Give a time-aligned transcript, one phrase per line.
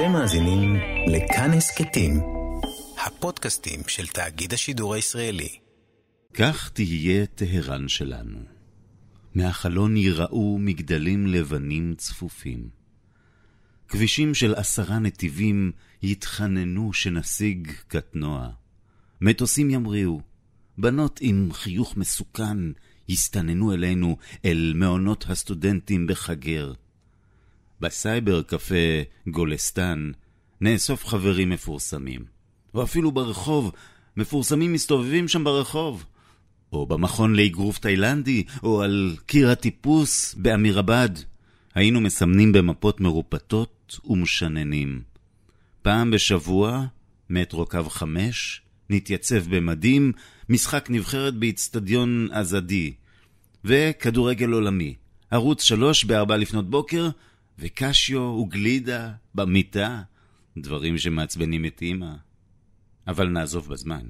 [0.00, 0.76] אתם מאזינים
[1.06, 2.20] לכאן הסכתים,
[3.06, 5.58] הפודקאסטים של תאגיד השידור הישראלי.
[6.34, 8.38] כך תהיה טהרן שלנו.
[9.34, 12.68] מהחלון ייראו מגדלים לבנים צפופים.
[13.88, 15.72] כבישים של עשרה נתיבים
[16.02, 18.48] יתחננו שנשיג קטנוע.
[19.20, 20.20] מטוסים ימריאו,
[20.78, 22.58] בנות עם חיוך מסוכן
[23.08, 26.72] יסתננו אלינו אל מעונות הסטודנטים בחגר.
[27.80, 30.10] בסייבר קפה גולסטן
[30.60, 32.24] נאסוף חברים מפורסמים.
[32.74, 33.72] או אפילו ברחוב,
[34.16, 36.04] מפורסמים מסתובבים שם ברחוב.
[36.72, 41.08] או במכון לאגרוף תאילנדי, או על קיר הטיפוס באמירבד.
[41.74, 45.02] היינו מסמנים במפות מרופטות ומשננים.
[45.82, 46.86] פעם בשבוע,
[47.30, 50.12] מטרו קו חמש, נתייצב במדים,
[50.48, 52.92] משחק נבחרת באיצטדיון עזדי,
[53.64, 54.94] וכדורגל עולמי.
[55.30, 57.08] ערוץ שלוש בארבע לפנות בוקר,
[57.60, 60.02] וקשיו וגלידה במיטה,
[60.58, 62.14] דברים שמעצבנים את אמא.
[63.06, 64.06] אבל נעזוב בזמן.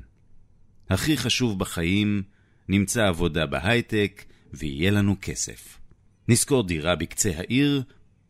[0.90, 2.22] הכי חשוב בחיים,
[2.68, 5.78] נמצא עבודה בהייטק, ויהיה לנו כסף.
[6.28, 7.82] נשכור דירה בקצה העיר,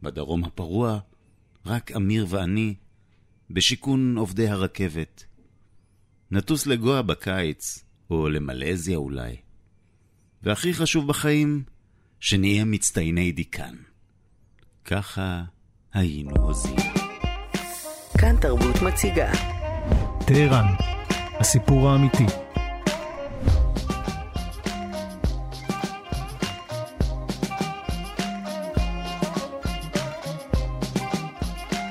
[0.02, 0.98] בדרום הפרוע,
[1.66, 2.74] רק אמיר ואני,
[3.50, 5.24] בשיכון עובדי הרכבת.
[6.30, 9.36] נטוס לגואה בקיץ, או למלזיה אולי.
[10.42, 11.62] והכי חשוב בחיים,
[12.20, 13.74] שנהיה מצטייני דיקן.
[14.91, 15.42] ככה
[15.94, 16.77] היינו הוזים.
[18.19, 19.33] כאן תרבות מציגה.
[20.27, 20.66] טהרן,
[21.41, 22.27] הסיפור האמיתי.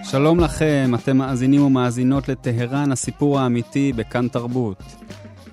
[0.04, 4.99] שלום לכם, אתם מאזינים ומאזינות לטהרן, הסיפור האמיתי בכאן תרבות.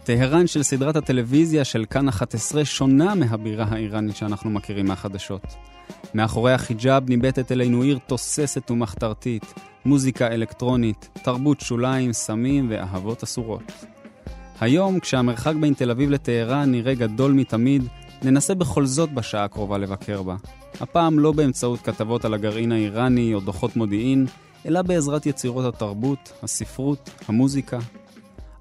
[0.06, 5.42] טהרן של סדרת הטלוויזיה של כאן 11 שונה מהבירה האיראנית שאנחנו מכירים מהחדשות.
[6.14, 13.72] מאחורי החיג'אב ניבטת אלינו עיר תוססת ומחתרתית, מוזיקה אלקטרונית, תרבות שוליים, סמים ואהבות אסורות.
[14.60, 17.82] היום, כשהמרחק בין תל אביב לטהרן נראה גדול מתמיד,
[18.22, 20.36] ננסה בכל זאת בשעה הקרובה לבקר בה.
[20.80, 24.26] הפעם לא באמצעות כתבות על הגרעין האיראני או דוחות מודיעין,
[24.66, 27.78] אלא בעזרת יצירות התרבות, הספרות, המוזיקה.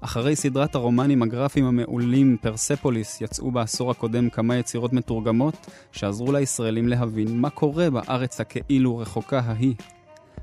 [0.06, 7.40] אחרי סדרת הרומנים הגרפיים המעולים פרספוליס, יצאו בעשור הקודם כמה יצירות מתורגמות שעזרו לישראלים להבין
[7.40, 9.74] מה קורה בארץ הכאילו רחוקה ההיא.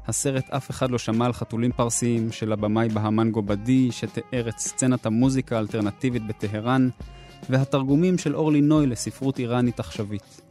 [0.08, 5.06] הסרט אף אחד לא שמע על חתולים פרסיים של הבמאי בהמן גובדי, שתיאר את סצנת
[5.06, 6.90] המוזיקה האלטרנטיבית בטהרן,
[7.50, 10.42] והתרגומים של אורלי נוי לספרות איראנית עכשווית.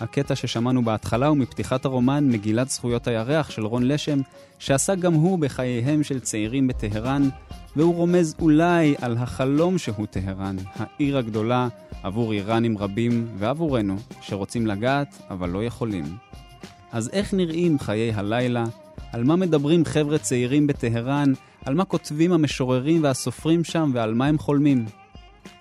[0.00, 4.18] הקטע ששמענו בהתחלה הוא מפתיחת הרומן מגילת זכויות הירח של רון לשם,
[4.58, 7.28] שעסק גם הוא בחייהם של צעירים בטהרן,
[7.76, 11.68] והוא רומז אולי על החלום שהוא טהרן, העיר הגדולה
[12.02, 16.04] עבור איראנים רבים ועבורנו, שרוצים לגעת אבל לא יכולים.
[16.92, 18.64] אז איך נראים חיי הלילה?
[19.12, 21.32] על מה מדברים חבר'ה צעירים בטהרן?
[21.64, 24.84] על מה כותבים המשוררים והסופרים שם ועל מה הם חולמים?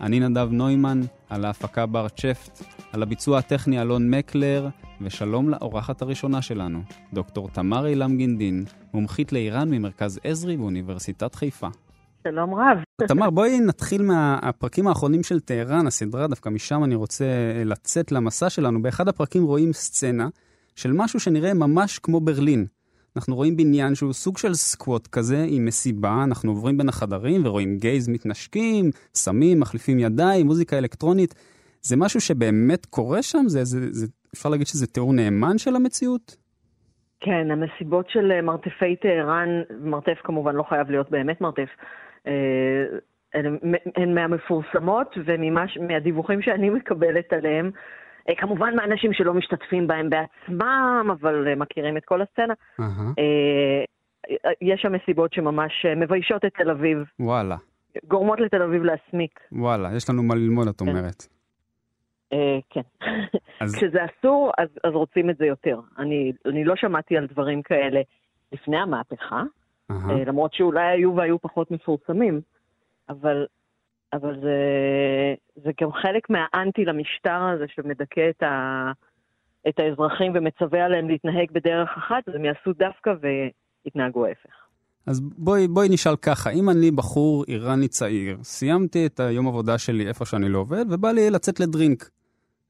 [0.01, 4.67] אני נדב נוימן, על ההפקה בר צ'פט, על הביצוע הטכני אלון מקלר,
[5.01, 6.79] ושלום לאורחת הראשונה שלנו,
[7.13, 11.67] דוקטור תמר אילם גינדין, מומחית לאיראן ממרכז עזרי באוניברסיטת חיפה.
[12.23, 13.07] שלום רב.
[13.07, 17.25] תמר, בואי נתחיל מהפרקים האחרונים של טהרן, הסדרה, דווקא משם אני רוצה
[17.65, 18.81] לצאת למסע שלנו.
[18.81, 20.27] באחד הפרקים רואים סצנה
[20.75, 22.65] של משהו שנראה ממש כמו ברלין.
[23.17, 27.77] אנחנו רואים בניין שהוא סוג של סקווט כזה, עם מסיבה, אנחנו עוברים בין החדרים ורואים
[27.77, 31.33] גייז מתנשקים, סמים, מחליפים ידיים, מוזיקה אלקטרונית.
[31.81, 33.43] זה משהו שבאמת קורה שם?
[33.47, 36.35] זה, זה, זה, אפשר להגיד שזה תיאור נאמן של המציאות?
[37.19, 39.49] כן, המסיבות של מרתפי טהרן,
[39.81, 41.69] מרתף כמובן לא חייב להיות באמת מרתף,
[42.27, 42.85] אה,
[43.95, 47.79] הן מהמפורסמות ומהדיווחים שאני מקבלת עליהם, אה,
[48.37, 52.53] כמובן מאנשים שלא משתתפים בהם בעצמם, אבל אה, מכירים את כל הסצנה.
[52.81, 53.21] Uh-huh.
[54.61, 56.97] יש שם מסיבות שממש מביישות את תל אביב.
[57.19, 57.55] וואלה.
[58.07, 59.39] גורמות לתל אביב להסמיק.
[59.51, 60.87] וואלה, יש לנו מה ללמוד, את כן.
[60.87, 61.23] אומרת.
[62.69, 62.81] כן.
[63.59, 63.75] אז...
[63.75, 65.79] כשזה אסור, אז, אז רוצים את זה יותר.
[65.97, 68.01] אני, אני לא שמעתי על דברים כאלה
[68.51, 69.43] לפני המהפכה,
[69.91, 70.13] uh-huh.
[70.25, 72.41] למרות שאולי היו והיו פחות מפורסמים,
[73.09, 73.45] אבל
[74.15, 74.57] אבל זה,
[75.55, 78.91] זה גם חלק מהאנטי למשטר הזה שמדכא את, ה,
[79.67, 84.65] את האזרחים ומצווה עליהם להתנהג בדרך אחת, אז הם יעשו דווקא ויתנהגו ההפך.
[85.07, 90.07] אז בואי, בואי נשאל ככה, אם אני בחור איראני צעיר, סיימתי את היום עבודה שלי
[90.07, 92.09] איפה שאני לא עובד, ובא לי לצאת לדרינק,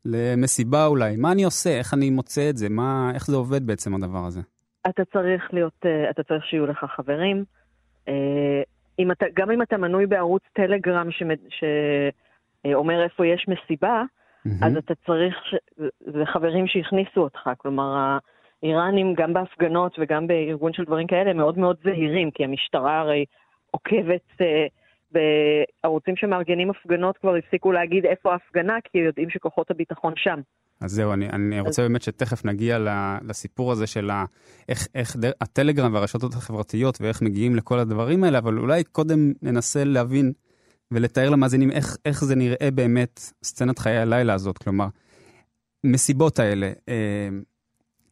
[0.06, 1.70] למסיבה אולי, מה אני עושה?
[1.70, 2.70] איך אני מוצא את זה?
[2.70, 4.42] מה, איך זה עובד בעצם הדבר הזה?
[4.90, 7.44] אתה צריך להיות, אה, אתה צריך שיהיו לך חברים.
[9.00, 11.10] אם אתה, גם אם אתה מנוי בערוץ טלגרם
[12.66, 14.66] שאומר איפה יש מסיבה, mm-hmm.
[14.66, 15.56] אז אתה צריך, ש...
[16.00, 18.18] זה חברים שהכניסו אותך, כלומר,
[18.64, 23.26] איראנים, גם בהפגנות וגם בארגון של דברים כאלה, הם מאוד מאוד זהירים, כי המשטרה הרי
[23.72, 24.42] עוקבת...
[24.42, 24.68] אה,
[25.12, 30.40] בערוצים שמארגנים הפגנות כבר הפסיקו להגיד איפה ההפגנה, כי יודעים שכוחות הביטחון שם.
[30.82, 31.82] אז זהו, אני, אני רוצה.
[31.82, 32.78] באמת שתכף נגיע
[33.22, 34.26] לסיפור הזה של ה,
[34.70, 39.84] איך, איך דר, הטלגרם והרשתות החברתיות ואיך מגיעים לכל הדברים האלה, אבל אולי קודם ננסה
[39.84, 40.34] להבין
[40.92, 44.58] ולתאר למאזינים איך, איך זה נראה באמת סצנת חיי הלילה הזאת.
[44.58, 44.88] כלומר,
[45.84, 47.30] מסיבות האלה, אה,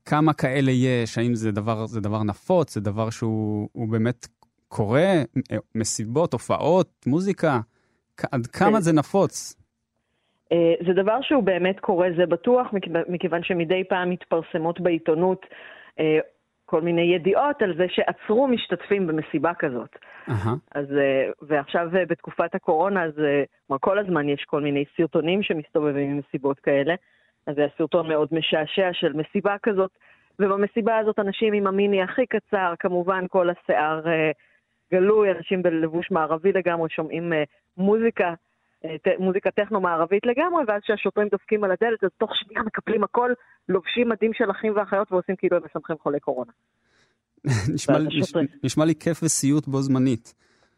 [0.05, 4.27] כמה כאלה יש, האם זה דבר, זה דבר נפוץ, זה דבר שהוא באמת
[4.67, 5.23] קורה,
[5.75, 7.59] מסיבות, הופעות, מוזיקה,
[8.31, 8.81] עד כמה כן.
[8.81, 9.55] זה נפוץ?
[10.51, 12.67] אה, זה דבר שהוא באמת קורה, זה בטוח,
[13.07, 15.45] מכיוון שמדי פעם מתפרסמות בעיתונות
[15.99, 16.19] אה,
[16.65, 19.95] כל מיני ידיעות על זה שעצרו משתתפים במסיבה כזאת.
[20.27, 20.49] Uh-huh.
[20.75, 23.13] אז, אה, ועכשיו בתקופת הקורונה, אז
[23.79, 26.95] כל הזמן יש כל מיני סרטונים שמסתובבים עם מסיבות כאלה.
[27.47, 29.91] אז זה היה סרטון מאוד משעשע של מסיבה כזאת,
[30.39, 34.01] ובמסיבה הזאת אנשים עם המיני הכי קצר, כמובן כל השיער
[34.91, 37.33] גלוי, אנשים בלבוש מערבי לגמרי, שומעים
[37.77, 38.33] מוזיקה.
[39.19, 43.31] מוזיקה טכנו-מערבית לגמרי, ואז כשהשוטרים דופקים על הדלת, אז תוך שנייה מקפלים הכל,
[43.69, 46.51] לובשים מדים של אחים ואחיות ועושים כאילו הם מסמכים חולי קורונה.
[47.73, 50.33] נשמע, נשמע, נשמע לי כיף וסיוט בו זמנית.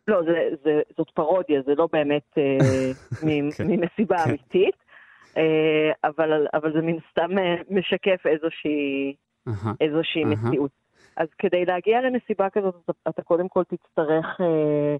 [0.07, 2.93] לא, זה, זה, זאת פרודיה, זה לא באמת אה,
[3.57, 4.29] כן, ממסיבה כן.
[4.29, 4.75] אמיתית,
[5.37, 9.15] אה, אבל, אבל זה מן סתם אה, משקף איזושהי,
[9.81, 10.25] איזושהי.
[10.25, 10.71] מציאות.
[11.17, 14.41] אז כדי להגיע למסיבה כזאת, אתה, אתה קודם כל תצטרך...
[14.41, 14.95] אה,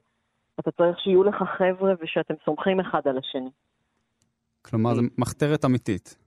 [0.60, 3.50] אתה צריך שיהיו לך חבר'ה ושאתם סומכים אחד על השני.
[4.62, 6.18] כלומר, זו מחתרת אמיתית.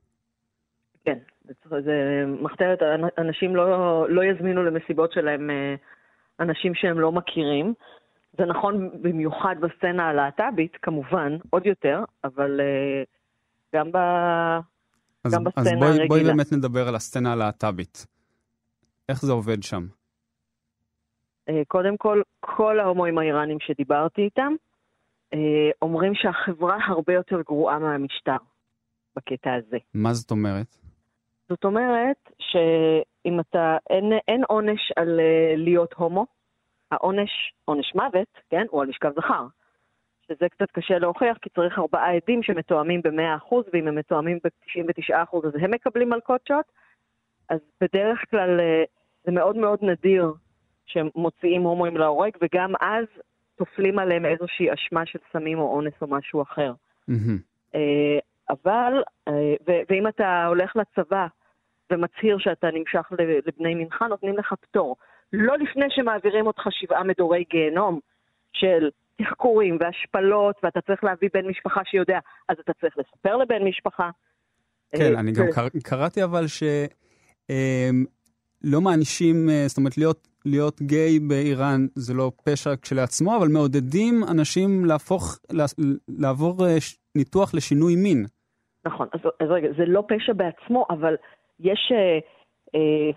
[1.04, 2.78] כן, זה, זה מחתרת,
[3.18, 5.74] אנשים לא, לא יזמינו למסיבות שלהם אה,
[6.40, 7.74] אנשים שהם לא מכירים.
[8.38, 13.06] זה נכון במיוחד בסצנה הלהט"בית, כמובן, עוד יותר, אבל uh,
[13.76, 13.96] גם, ב...
[15.24, 16.04] אז, גם בסצנה אז בואי, הרגילה.
[16.04, 18.06] אז בואי באמת נדבר על הסצנה הלהט"בית.
[19.08, 19.86] איך זה עובד שם?
[21.48, 24.52] אה, קודם כל, כל ההומואים האיראנים שדיברתי איתם
[25.34, 28.36] אה, אומרים שהחברה הרבה יותר גרועה מהמשטר
[29.16, 29.78] בקטע הזה.
[29.94, 30.76] מה זאת אומרת?
[31.48, 36.26] זאת אומרת שאם אתה, אין, אין עונש על אה, להיות הומו,
[36.90, 37.30] העונש,
[37.64, 39.46] עונש מוות, כן, הוא על משכב זכר.
[40.28, 45.52] שזה קצת קשה להוכיח, כי צריך ארבעה עדים שמתואמים ב-100%, ואם הם מתואמים ב-99% אז
[45.60, 46.66] הם מקבלים מלכות שוט.
[47.48, 48.60] אז בדרך כלל
[49.24, 50.32] זה מאוד מאוד נדיר
[50.88, 53.04] שמוציאים הומואים להורג, וגם אז
[53.56, 56.72] טופלים עליהם איזושהי אשמה של סמים או אונס או משהו אחר.
[57.10, 57.78] Mm-hmm.
[58.50, 58.92] אבל,
[59.28, 59.54] אה,
[59.88, 61.26] ואם אתה הולך לצבא
[61.90, 63.12] ומצהיר שאתה נמשך
[63.46, 64.96] לבני מנחה, נותנים לך פטור.
[65.32, 68.00] לא לפני שמעבירים אותך שבעה מדורי גיהנום
[68.52, 68.90] של
[69.22, 72.18] תחקורים והשפלות, ואתה צריך להביא בן משפחה שיודע,
[72.48, 74.10] אז אתה צריך לספר לבן משפחה.
[74.96, 75.46] כן, אני גם
[75.82, 76.62] קראתי אבל ש...
[78.64, 84.14] לא מענישים, אה, זאת אומרת, להיות, להיות גיי באיראן זה לא פשע כשלעצמו, אבל מעודדים
[84.30, 85.38] אנשים להפוך,
[86.08, 86.76] לעבור אה,
[87.14, 88.24] ניתוח לשינוי מין.
[88.84, 91.14] נכון, אז, אז רגע, זה לא פשע בעצמו, אבל
[91.60, 92.18] יש אה,
[92.74, 93.10] אה,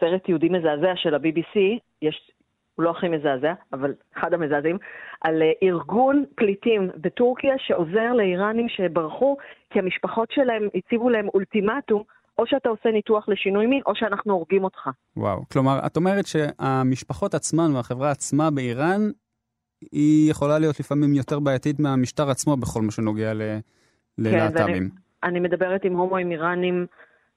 [0.00, 1.58] סרט יהודי מזעזע של ה-BBC,
[2.02, 2.30] יש,
[2.74, 4.78] הוא לא הכי מזעזע, אבל אחד המזעזעים,
[5.20, 9.36] על אה, ארגון פליטים בטורקיה שעוזר לאיראנים שברחו,
[9.70, 12.02] כי המשפחות שלהם הציבו להם אולטימטום.
[12.38, 14.88] או שאתה עושה ניתוח לשינוי מין, או שאנחנו הורגים אותך.
[15.16, 19.00] וואו, כלומר, את אומרת שהמשפחות עצמן והחברה עצמה באיראן,
[19.92, 23.32] היא יכולה להיות לפעמים יותר בעייתית מהמשטר עצמו בכל מה שנוגע
[24.18, 24.88] ללהט"בים.
[24.90, 26.86] כן, אני מדברת עם הומואים איראנים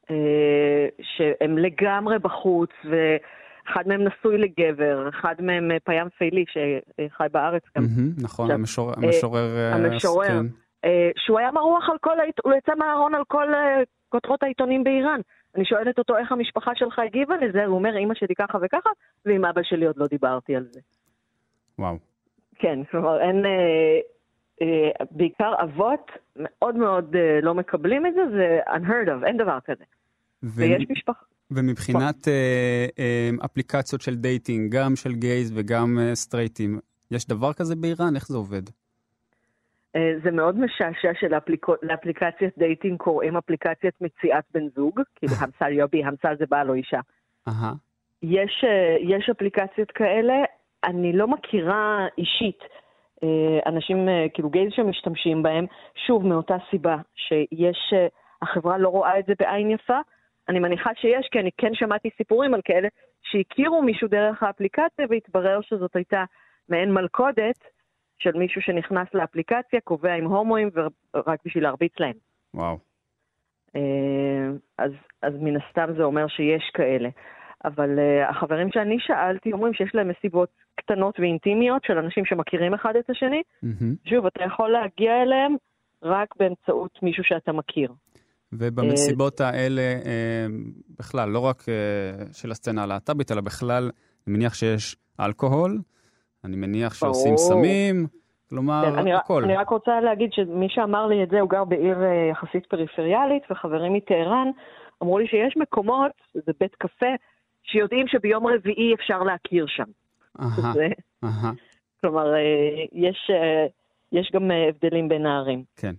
[0.09, 7.63] אה, שהם לגמרי בחוץ, ואחד מהם נשוי לגבר, אחד מהם אה, פיים פיילי שחי בארץ
[7.77, 7.83] גם.
[7.83, 8.93] Mm-hmm, נכון, המשורר.
[8.97, 10.45] המשורר, אה, המשורר כן.
[10.85, 13.83] אה, שהוא היה מרוח על כל, הוא יצא מהארון על כל אה,
[14.17, 15.19] כותרות העיתונים באיראן.
[15.55, 18.89] אני שואלת אותו איך המשפחה שלך הגיבה לזה, הוא אומר, אמא שלי ככה וככה,
[19.25, 20.79] ועם אבא שלי עוד לא דיברתי על זה.
[21.79, 21.97] וואו.
[22.59, 23.45] כן, כלומר, אין...
[23.45, 23.99] אה,
[24.61, 29.57] אה, בעיקר אבות מאוד מאוד אה, לא מקבלים את זה, זה unheard of, אין דבר
[29.65, 29.83] כזה.
[30.43, 30.61] ו...
[30.61, 31.23] ויש משפחה...
[31.51, 36.79] ומבחינת אה, אה, אפליקציות של דייטינג, גם של גייז וגם אה, סטרייטים,
[37.11, 38.15] יש דבר כזה באיראן?
[38.15, 38.61] איך זה עובד?
[39.95, 46.35] אה, זה מאוד משעשע שלאפליקציית דייטינג קוראים אפליקציית מציאת בן זוג, כאילו המסל יובי, המסל
[46.39, 46.99] זה בעל או אישה.
[48.23, 50.33] יש, אה, יש אפליקציות כאלה,
[50.83, 52.59] אני לא מכירה אישית
[53.23, 55.65] אה, אנשים, כאילו גייז שמשתמשים בהם,
[56.07, 57.93] שוב, מאותה סיבה, שיש,
[58.41, 59.99] החברה לא רואה את זה בעין יפה.
[60.49, 62.87] אני מניחה שיש, כי אני כן שמעתי סיפורים על כאלה
[63.23, 66.23] שהכירו מישהו דרך האפליקציה והתברר שזאת הייתה
[66.69, 67.76] מעין מלכודת.
[68.19, 70.69] של מישהו שנכנס לאפליקציה, קובע עם הומואים,
[71.13, 72.15] ורק בשביל להרביץ להם.
[72.53, 72.77] וואו.
[74.77, 77.09] אז, אז מן הסתם זה אומר שיש כאלה.
[77.65, 82.93] אבל uh, החברים שאני שאלתי אומרים שיש להם מסיבות קטנות ואינטימיות של אנשים שמכירים אחד
[82.99, 83.41] את השני.
[83.63, 84.09] Mm-hmm.
[84.09, 85.55] שוב, אתה יכול להגיע אליהם
[86.03, 87.93] רק באמצעות מישהו שאתה מכיר.
[88.53, 90.45] ובמסיבות האלה, אה,
[90.99, 93.91] בכלל, לא רק אה, של הסצנה הלהט"בית, אלא בכלל,
[94.27, 95.79] אני מניח שיש אלכוהול,
[96.47, 98.07] אני מניח שעושים סמים,
[98.49, 99.43] כלומר, כן, אני, הכל.
[99.43, 103.43] אני רק רוצה להגיד שמי שאמר לי את זה, הוא גר בעיר אה, יחסית פריפריאלית,
[103.51, 104.51] וחברים מטהרן
[105.03, 107.15] אמרו לי שיש מקומות, זה בית קפה,
[107.63, 109.83] שיודעים שביום רביעי אפשר להכיר שם.
[110.39, 110.73] אהה,
[111.23, 111.51] אהה.
[112.01, 112.33] כלומר,
[112.93, 113.31] יש,
[114.11, 115.63] יש גם הבדלים בין הערים.
[115.75, 115.95] כן.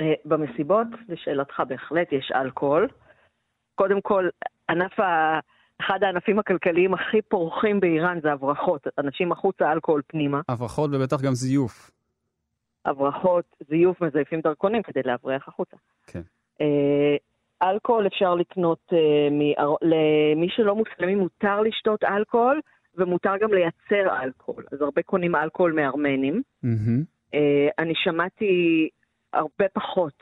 [0.00, 2.88] אה, במסיבות, לשאלתך בהחלט, יש אלכוהול.
[3.74, 4.28] קודם כל,
[4.70, 5.38] ענף ה...
[5.86, 8.86] אחד הענפים הכלכליים הכי פורחים באיראן זה הברחות.
[8.98, 10.40] אנשים החוצה, אלכוהול פנימה.
[10.48, 11.90] הברחות ובטח גם זיוף.
[12.84, 15.76] הברחות, זיוף, מזייפים דרכונים כדי להבריח החוצה.
[16.06, 16.20] כן.
[16.60, 17.16] אה,
[17.70, 22.60] אלכוהול אפשר לקנות, אה, למי שלא מוסלמי מותר לשתות אלכוהול,
[22.94, 24.64] ומותר גם לייצר אלכוהול.
[24.72, 26.42] אז הרבה קונים אלכוהול מארמנים.
[26.64, 27.36] Mm-hmm.
[27.78, 28.88] אני שמעתי
[29.32, 30.14] הרבה פחות.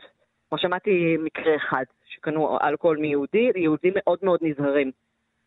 [0.49, 4.91] כמו שמעתי מקרה אחד, שקנו אלכוהול מיהודי, יהודים מאוד מאוד נזהרים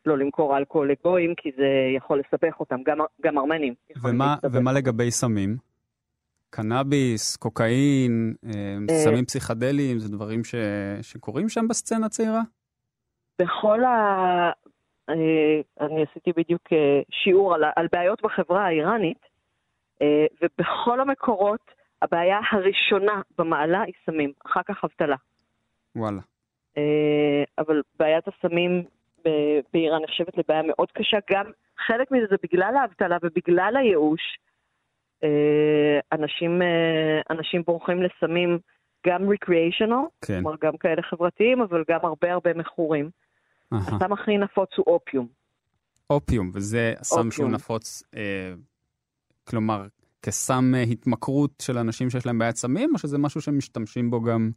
[0.05, 3.73] לא למכור אלכוהול לגויים, כי זה יכול לסבך אותם, גם, גם ארמנים.
[4.03, 5.57] ומה, ומה לגבי סמים?
[6.55, 8.51] קנאביס, קוקאין, אה,
[8.89, 10.55] אה, סמים פסיכדליים, זה דברים ש...
[11.01, 12.41] שקורים שם בסצנה הצעירה?
[13.39, 14.51] בכל ה...
[15.79, 19.33] אני, עשיתי בדיוק אה, שיעור על, על בעיות בחברה האיראנית,
[20.41, 25.15] ובכל המקורות הבעיה הראשונה במעלה היא סמים, אחר כך אבטלה.
[25.95, 26.21] וואלה.
[27.57, 28.83] אבל בעיית הסמים
[29.73, 31.17] באיראן נחשבת לבעיה מאוד קשה.
[31.31, 31.45] גם
[31.87, 34.21] חלק מזה זה בגלל האבטלה ובגלל הייאוש.
[35.23, 38.59] אה, אנשים, אה, אנשים בורחים לסמים
[39.07, 40.33] גם recreational, כן.
[40.33, 43.09] כלומר גם כאלה חברתיים, אבל גם הרבה הרבה מכורים.
[43.71, 45.27] הסם הכי נפוץ הוא אופיום.
[46.09, 48.53] אופיום, וזה הסם שהוא נפוץ, אה,
[49.43, 49.87] כלומר,
[50.21, 54.51] כסם אה, התמכרות של אנשים שיש להם בעיית סמים, או שזה משהו שמשתמשים בו גם...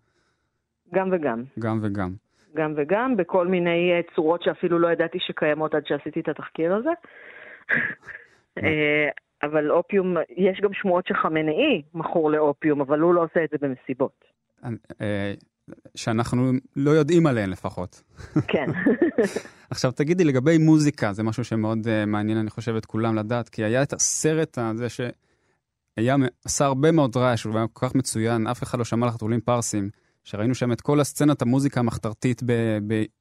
[0.94, 1.42] גם וגם.
[1.58, 2.14] גם וגם.
[2.56, 6.90] גם וגם, בכל מיני אה, צורות שאפילו לא ידעתי שקיימות עד שעשיתי את התחקיר הזה.
[8.62, 9.08] אה,
[9.42, 14.24] אבל אופיום, יש גם שמועות שחמנאי מכור לאופיום, אבל הוא לא עושה את זה במסיבות.
[15.94, 18.02] שאנחנו לא יודעים עליהן לפחות.
[18.48, 18.66] כן.
[19.70, 23.82] עכשיו תגידי, לגבי מוזיקה, זה משהו שמאוד מעניין, אני חושב, את כולם לדעת, כי היה
[23.82, 25.00] את הסרט הזה ש...
[25.96, 29.40] היה, עשה הרבה מאוד רעש, הוא היה כל כך מצוין, אף אחד לא שמע לחתולים
[29.40, 29.90] פרסים,
[30.26, 32.42] שראינו שם את כל הסצנת המוזיקה המחתרתית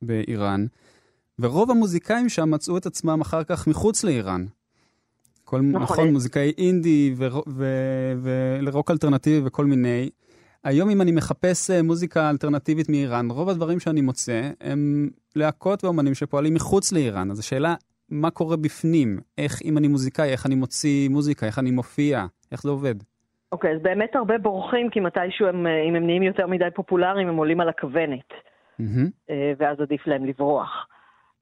[0.02, 0.66] באיראן,
[1.40, 4.46] ורוב המוזיקאים שם מצאו את עצמם אחר כך מחוץ לאיראן.
[5.44, 7.16] כל, נכון, נכון מוזיקאי אינדי
[8.62, 10.10] ולרוק אלטרנטיבי וכל מיני.
[10.64, 16.14] היום אם אני מחפש אה, מוזיקה אלטרנטיבית מאיראן, רוב הדברים שאני מוצא הם להקות ואומנים
[16.14, 17.32] שפועלים מחוץ לאיראן.
[17.32, 17.76] אז השאלה,
[18.10, 19.20] מה קורה בפנים?
[19.38, 22.26] איך, אם אני מוזיקאי, איך אני מוציא מוזיקה, איך אני מופיע?
[22.52, 22.96] איך זה עובד?
[23.56, 26.72] אוקיי, okay, אז באמת הרבה בורחים, כי מתישהו הם, אה, אם הם נהיים יותר מדי
[26.76, 28.30] פופולריים, הם עולים על הכוונת.
[28.82, 29.32] Mm-hmm.
[29.58, 30.88] ואז עדיף להם לברוח.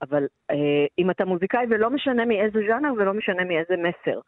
[0.01, 4.19] אבל אה, אם אתה מוזיקאי ולא משנה מאיזה ז'אנר ולא משנה מאיזה מסר,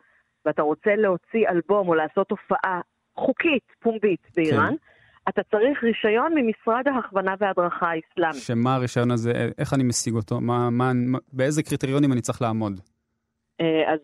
[0.45, 2.81] ואתה רוצה להוציא אלבום או לעשות הופעה
[3.15, 4.75] חוקית, פומבית באיראן, כן.
[5.29, 8.43] אתה צריך רישיון ממשרד ההכוונה וההדרכה האסלאמית.
[8.43, 10.41] שמה הרישיון הזה, איך אני משיג אותו?
[10.41, 10.91] מה, מה,
[11.33, 12.79] באיזה קריטריונים אני צריך לעמוד?
[13.87, 13.99] אז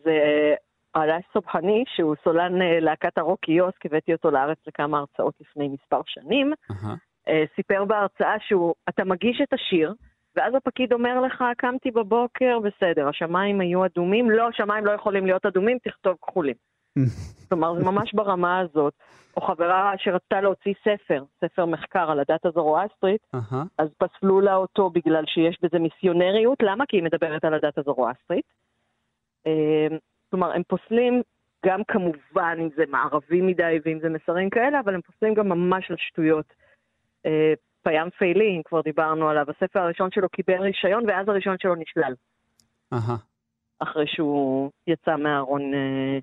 [0.94, 6.00] עלאי סובחני, שהוא סולן אה, להקת הרוק קיוסק, הבאתי אותו לארץ לכמה הרצאות לפני מספר
[6.06, 7.30] שנים, uh-huh.
[7.56, 9.94] סיפר בהרצאה שהוא, אתה מגיש את השיר,
[10.36, 15.46] ואז הפקיד אומר לך, קמתי בבוקר, בסדר, השמיים היו אדומים, לא, השמיים לא יכולים להיות
[15.46, 16.54] אדומים, תכתוב כחולים.
[17.48, 18.94] כלומר, זה ממש ברמה הזאת.
[19.36, 23.56] או חברה שרצתה להוציא ספר, ספר מחקר על הדת הזרואסטרית, uh-huh.
[23.78, 26.58] אז פסלו לה אותו בגלל שיש בזה מיסיונריות.
[26.62, 26.86] למה?
[26.86, 28.44] כי היא מדברת על הדת הזרואסטרית.
[30.32, 31.22] כלומר, הם פוסלים
[31.66, 35.90] גם כמובן אם זה מערבי מדי ואם זה מסרים כאלה, אבל הם פוסלים גם ממש
[35.90, 36.46] לשטויות.
[37.26, 41.74] אה, פיאם פיילי, אם כבר דיברנו עליו, הספר הראשון שלו קיבל רישיון ואז הראשון שלו
[41.74, 42.14] נשלל.
[42.92, 43.16] אהה.
[43.78, 46.18] אחרי שהוא יצא מהארון אה,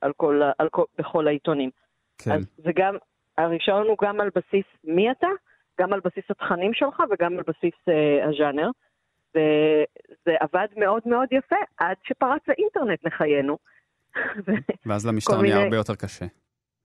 [0.00, 1.70] על כל, על כל, בכל העיתונים.
[2.18, 2.32] כן.
[2.32, 2.96] אז זה גם,
[3.38, 5.28] הרישיון הוא גם על בסיס מי אתה,
[5.80, 8.70] גם על בסיס התכנים שלך וגם על בסיס אה, הז'אנר.
[9.34, 13.58] וזה עבד מאוד מאוד יפה עד שפרץ האינטרנט לחיינו.
[14.86, 16.26] ואז למשטר נהיה הרבה יותר קשה.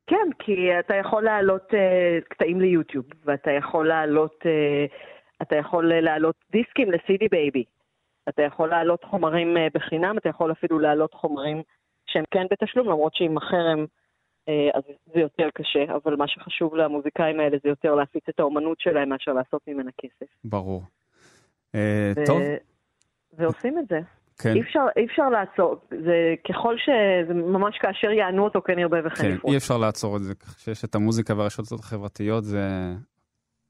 [0.07, 4.91] כן, כי אתה יכול להעלות uh, קטעים ליוטיוב, ואתה יכול להעלות, uh,
[5.41, 7.63] אתה יכול להעלות דיסקים ל- CD Baby.
[8.29, 11.61] אתה יכול להעלות חומרים uh, בחינם, אתה יכול אפילו להעלות חומרים
[12.05, 13.85] שהם כן בתשלום, למרות שעם החרם
[14.49, 18.79] uh, אז זה יותר קשה, אבל מה שחשוב למוזיקאים האלה זה יותר להפיץ את האומנות
[18.79, 20.31] שלהם מאשר לעשות ממנה כסף.
[20.43, 20.83] ברור.
[21.75, 22.41] אה, טוב.
[23.37, 23.99] ועושים את זה.
[24.39, 24.53] כן.
[24.55, 26.89] אי אפשר, אי אפשר לעצור, זה ככל ש...
[27.27, 29.51] זה ממש כאשר יענו אותו כן ירבה וכן כן, יפרוץ.
[29.51, 30.33] אי אפשר לעצור את זה.
[30.35, 32.93] כשיש את המוזיקה והרשתות החברתיות, זה...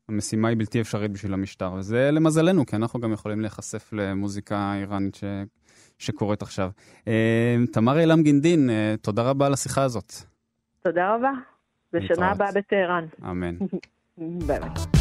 [0.09, 5.15] המשימה היא בלתי אפשרית בשביל המשטר, וזה למזלנו, כי אנחנו גם יכולים להיחשף למוזיקה איראנית
[5.15, 5.23] ש...
[5.97, 6.69] שקורית עכשיו.
[7.07, 10.13] אה, תמר אילם גינדין, אה, תודה רבה על השיחה הזאת.
[10.83, 11.31] תודה רבה.
[11.93, 13.05] בשנה הבאה בטהרן.
[13.23, 13.55] אמן.
[14.47, 14.98] ביי ביי.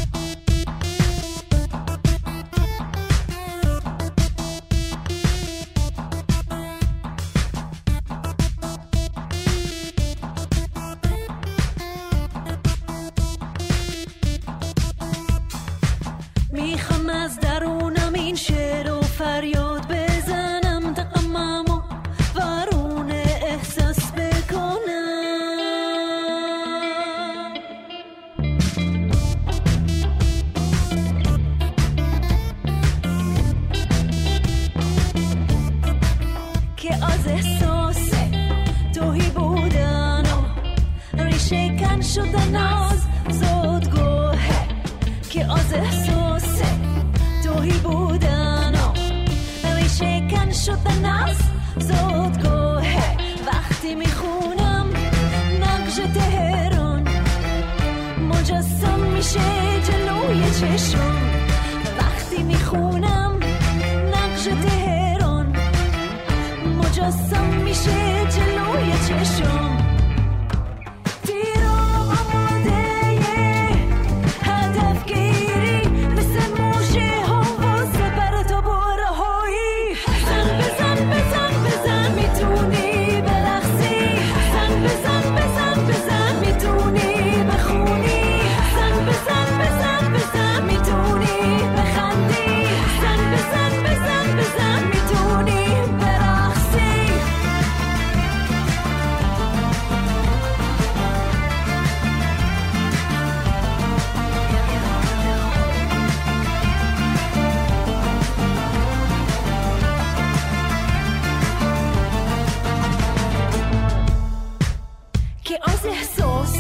[18.29, 19.08] ain't shit over.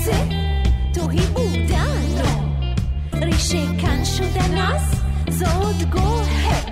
[0.08, 0.28] حس
[0.94, 2.22] توهی بودن
[3.22, 4.82] ریشه کن شدن از
[5.30, 6.62] زادگاهه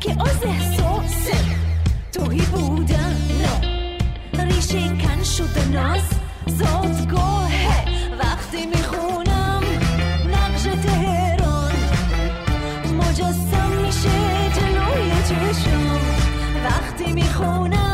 [0.00, 1.28] که از احساس.
[2.12, 3.16] توهی بودن
[4.38, 6.02] ریشه کن شدن از
[6.46, 7.84] زادگاهه.
[8.18, 9.62] وقتی می‌خونم
[10.30, 11.72] نقش تهران
[12.98, 14.18] مجسم میشه
[14.56, 15.98] جلوی چشم.
[16.64, 17.87] وقتی می‌خونم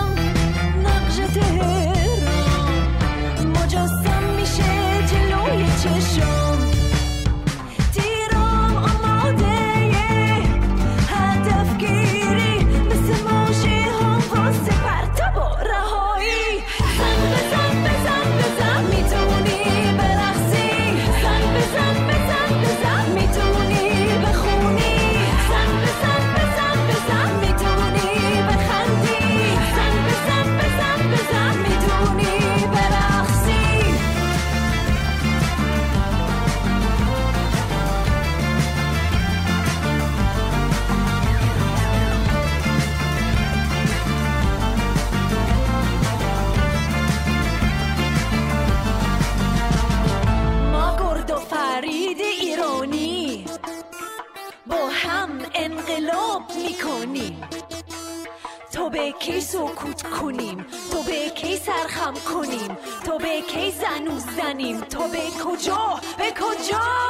[59.25, 60.67] کی سکوت کنیم.
[60.93, 67.04] تو به کی سرخم کنیم؟ تو به کی زنوز زنیم؟ تو به کجا؟ به کجا؟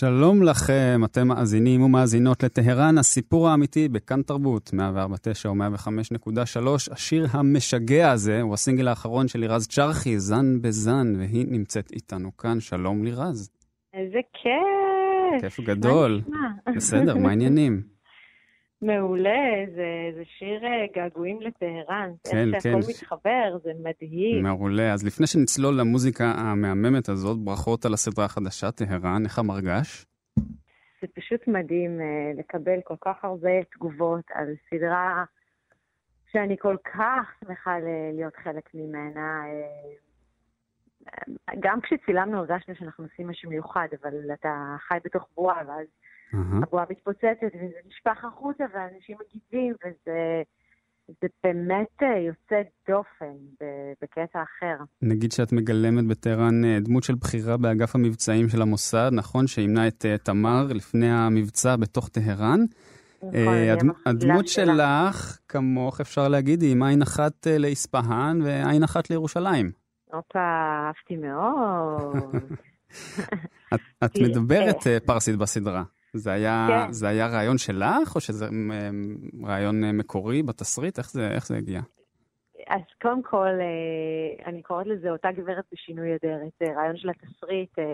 [0.00, 6.92] שלום לכם, אתם מאזינים ומאזינות לטהרן, הסיפור האמיתי בכאן תרבות, 104.9 או 105.3.
[6.92, 12.60] השיר המשגע הזה הוא הסינגל האחרון של לירז צ'רחי, זן בזן, והיא נמצאת איתנו כאן.
[12.60, 13.50] שלום לירז.
[13.94, 15.40] איזה כיף.
[15.40, 16.20] כיף גדול.
[16.76, 17.95] בסדר, מה העניינים?
[18.86, 22.10] מעולה, זה, זה שיר אה, געגועים לטהרן.
[22.30, 22.88] כן, איך שהכל כן.
[22.90, 24.42] מתחבר, זה מדהים.
[24.42, 24.92] מעולה.
[24.92, 30.06] אז לפני שנצלול למוזיקה המהממת הזאת, ברכות על הסדרה החדשה, טהרן, איך המרגש?
[31.00, 35.24] זה פשוט מדהים אה, לקבל כל כך הרבה תגובות על סדרה
[36.32, 37.76] שאני כל כך שמחה
[38.12, 39.44] להיות חלק ממנה.
[39.46, 41.24] אה,
[41.60, 45.86] גם כשצילמנו הרגשנו שאנחנו עושים משהו מיוחד, אבל אתה חי בתוך בועה, ואז.
[46.32, 50.42] הבועה מתפוצצת וזה נשפך החוצה ואנשים מגיבים, וזה...
[51.08, 53.36] זה באמת אה, יוצא דופן
[54.02, 54.84] בקטע אחר.
[55.02, 59.46] נגיד שאת מגלמת בטהרן אה, דמות של בכירה באגף המבצעים של המוסד, נכון?
[59.46, 62.60] שימנה את אה, תמר לפני המבצע בתוך טהרן.
[63.22, 63.82] נכון, הד...
[64.06, 69.70] הדמות שלך, כמוך אפשר להגיד, היא עם עין אחת לאספהאן ועין אחת לירושלים.
[70.12, 72.34] הופה, אהבתי מאוד.
[73.74, 75.82] את, את מדברת פרסית בסדרה.
[76.16, 76.92] זה היה, כן.
[76.92, 78.46] זה היה רעיון שלך, או שזה
[79.44, 80.98] רעיון אה, מקורי בתסריט?
[80.98, 81.80] איך זה, איך זה הגיע?
[82.68, 86.52] אז קודם כל, אה, אני קוראת לזה אותה גברת בשינוי אדרת.
[86.60, 87.78] זה רעיון של התסריט.
[87.78, 87.84] אה,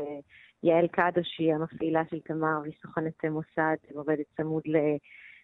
[0.63, 4.63] יעל קדוש היא המפעילה של תמר, והיא סוכנת מוסד, עובדת צמוד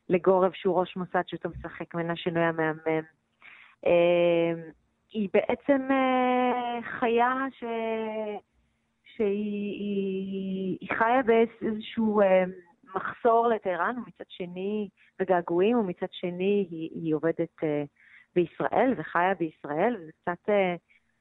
[0.09, 3.03] לגורב, שהוא ראש מוסד שאותו משחק מנה שינוי המהמם.
[5.13, 5.89] היא בעצם
[7.01, 7.65] חיה ש...
[9.19, 12.21] שהיא היא, היא חיה באיזשהו
[12.95, 14.89] מחסור לטהרן, ומצד שני,
[15.21, 17.87] וגעגועים, ומצד שני היא, היא עובדת uh,
[18.35, 20.53] בישראל וחיה בישראל, וזה קצת uh,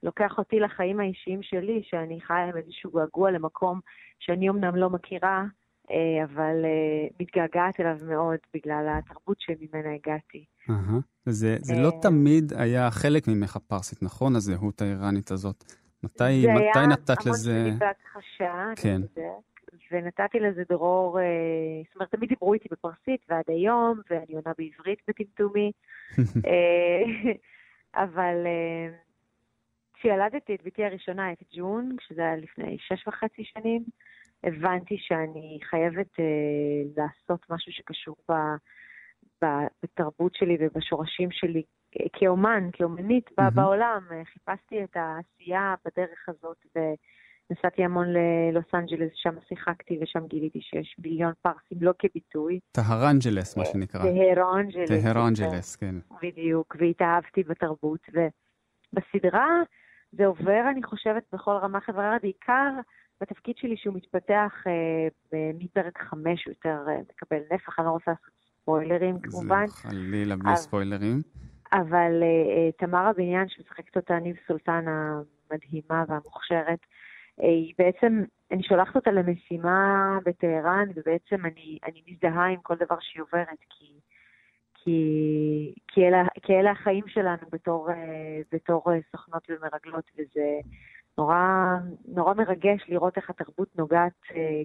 [0.02, 3.80] לוקח אותי לחיים האישיים שלי, שאני חיה עם איזשהו געגוע למקום
[4.18, 5.44] שאני אמנם לא מכירה,
[5.86, 5.92] uh,
[6.24, 6.64] אבל
[7.20, 10.44] מתגעגעת אליו מאוד בגלל התרבות שממנה הגעתי.
[10.68, 11.02] Uh-huh.
[11.26, 14.36] זה, זה לא תמיד היה חלק ממך הפרסית, נכון?
[14.36, 15.64] הזהות האיראנית הזאת.
[16.02, 17.32] מתי, מתי נתת לזה...
[17.32, 19.00] זה היה המון שלי בהכחשה, כן.
[19.92, 21.24] ונתתי לזה דרור, אה,
[21.86, 25.72] זאת אומרת, תמיד דיברו איתי בפרסית ועד היום, ואני עונה בעברית בטמטומי,
[26.46, 27.32] אה,
[27.94, 28.94] אבל אה,
[29.94, 33.84] כשילדתי את בתי הראשונה, את ג'ון, כשזה היה לפני שש וחצי שנים,
[34.44, 36.16] הבנתי שאני חייבת
[36.96, 38.34] לעשות משהו שקשור ב...
[39.82, 41.62] בתרבות שלי ובשורשים שלי
[42.12, 43.50] כאומן, כאומנית mm-hmm.
[43.54, 44.02] בעולם.
[44.24, 46.78] חיפשתי את העשייה בדרך הזאת, ו...
[47.50, 52.60] נסעתי המון ללוס אנג'לס, שם שיחקתי ושם גיליתי שיש מיליון פרסים, לא כביטוי.
[52.72, 54.00] Tehrangeles, מה שנקרא.
[54.00, 54.90] Tehrangeles.
[54.90, 55.94] Tehrangeles, כן.
[56.22, 58.00] בדיוק, והתאהבתי בתרבות.
[58.12, 59.62] ובסדרה
[60.12, 62.70] זה עובר, אני חושבת, בכל רמה חברה, בעיקר
[63.20, 68.10] בתפקיד שלי שהוא מתפתח אה, מפרק חמש, הוא יותר אה, מקבל נפח, אני לא רוצה
[68.10, 68.30] לעשות
[68.62, 69.66] ספוילרים כמובן.
[69.66, 71.22] זה חלילה בלי ספוילרים.
[71.72, 76.78] אבל אה, תמר רבניאן, שמשחקת אותה ניב סולטן המדהימה והמוכשרת,
[77.38, 83.22] היא בעצם, אני שולחת אותה למשימה בטהרן, ובעצם אני, אני מזדהה עם כל דבר שהיא
[83.22, 84.00] עוברת, כי,
[84.74, 87.88] כי, כי, אלה, כי אלה החיים שלנו בתור,
[88.52, 90.60] בתור סוכנות ומרגלות, וזה
[91.18, 91.76] נורא,
[92.08, 94.12] נורא מרגש לראות איך התרבות נוגעת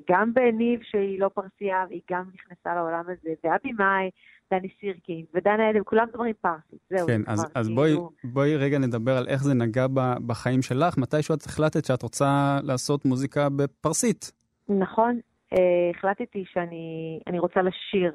[0.09, 4.09] גם בניב, שהיא לא פרסייה, והיא גם נכנסה לעולם הזה, ואבי מאי,
[4.53, 7.07] דני סירקין ודנה עדן, כולם דברים פרסית, זהו.
[7.07, 8.09] כן, אז, אז בואי, כאילו...
[8.23, 9.85] בואי רגע נדבר על איך זה נגע
[10.27, 14.31] בחיים שלך, מתישהו את החלטת שאת רוצה לעשות מוזיקה בפרסית.
[14.69, 15.19] נכון,
[15.53, 18.13] אה, החלטתי שאני רוצה לשיר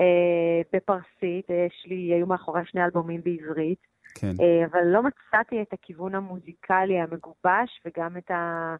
[0.00, 3.78] אה, בפרסית, יש לי, היו מאחורי שני אלבומים בעברית,
[4.20, 4.32] כן.
[4.40, 8.76] אה, אבל לא מצאתי את הכיוון המוזיקלי המגובש וגם את ה...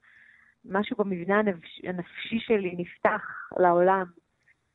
[0.71, 3.23] משהו במבנה הנפש, הנפשי שלי נפתח
[3.59, 4.05] לעולם.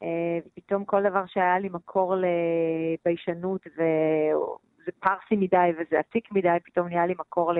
[0.04, 6.88] אה, ופתאום כל דבר שהיה לי מקור לביישנות, וזה פרסי מדי וזה עתיק מדי, פתאום
[6.88, 7.52] נהיה לי מקור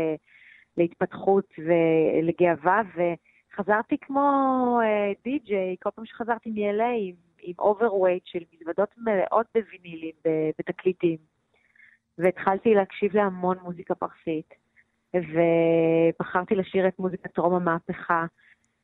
[0.78, 8.90] להתפתחות ולגאווה, וחזרתי כמו אה, די-ג'יי, כל פעם שחזרתי מ-LA עם, עם overweight של מזוודות
[8.98, 10.16] מלאות בווינילים,
[10.60, 11.18] בתקליטים,
[12.18, 14.54] והתחלתי להקשיב להמון מוזיקה פרסית,
[15.14, 18.26] ובחרתי לשיר את מוזיקת טרום המהפכה.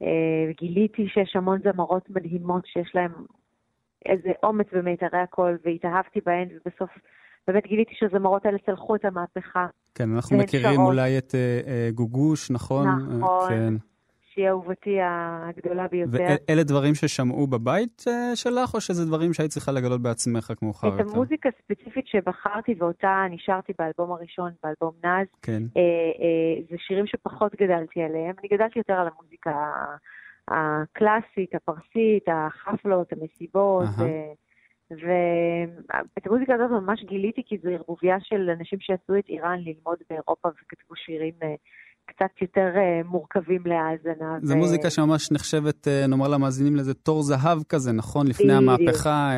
[0.02, 3.12] אה, גיליתי שיש המון זמרות מדהימות שיש להן
[4.06, 6.90] איזה אומץ במיתרי הקול, והתאהבתי בהן, ובסוף
[7.48, 9.68] באמת גיליתי שהזמרות האלה צלחו את המהפכה.
[9.96, 10.88] כן, אנחנו מכירים שרות.
[10.88, 12.88] אולי את uh, uh, גוגוש, נכון?
[13.20, 13.50] נכון.
[13.50, 13.74] כן.
[14.38, 16.18] שהיא אהובתי הגדולה ביותר.
[16.48, 20.88] ואלה דברים ששמעו בבית uh, שלך, או שזה דברים שהיית צריכה לגלות בעצמך כמו מאוחר
[20.88, 21.02] יותר?
[21.02, 25.64] את המוזיקה הספציפית שבחרתי ואותה נשארתי באלבום הראשון, באלבום נאז, כן.
[25.64, 28.36] uh, uh, זה שירים שפחות גדלתי עליהם.
[28.40, 29.52] אני גדלתי יותר על המוזיקה
[30.48, 33.90] הקלאסית, הפרסית, החפלות, המסיבות.
[34.92, 40.50] ואת המוזיקה הזאת ממש גיליתי כי זו ערבוביה של אנשים שעשו את איראן ללמוד באירופה
[40.50, 41.56] וכתבו שירים אה,
[42.08, 44.40] קצת יותר uh, מורכבים להאזנה.
[44.42, 44.58] זו ו...
[44.58, 48.28] מוזיקה שממש נחשבת, uh, נאמר למאזינים לזה, תור זהב כזה, נכון?
[48.28, 48.62] לפני בדיוק.
[48.62, 49.32] המהפכה,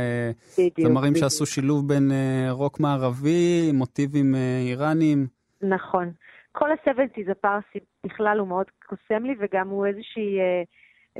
[0.58, 5.28] uh, זמרים שעשו שילוב בין uh, רוק מערבי, מוטיבים uh, איראניים.
[5.62, 6.12] נכון.
[6.52, 10.38] כל ה-70's הפרסי בכלל הוא מאוד קוסם לי, וגם הוא איזושהי...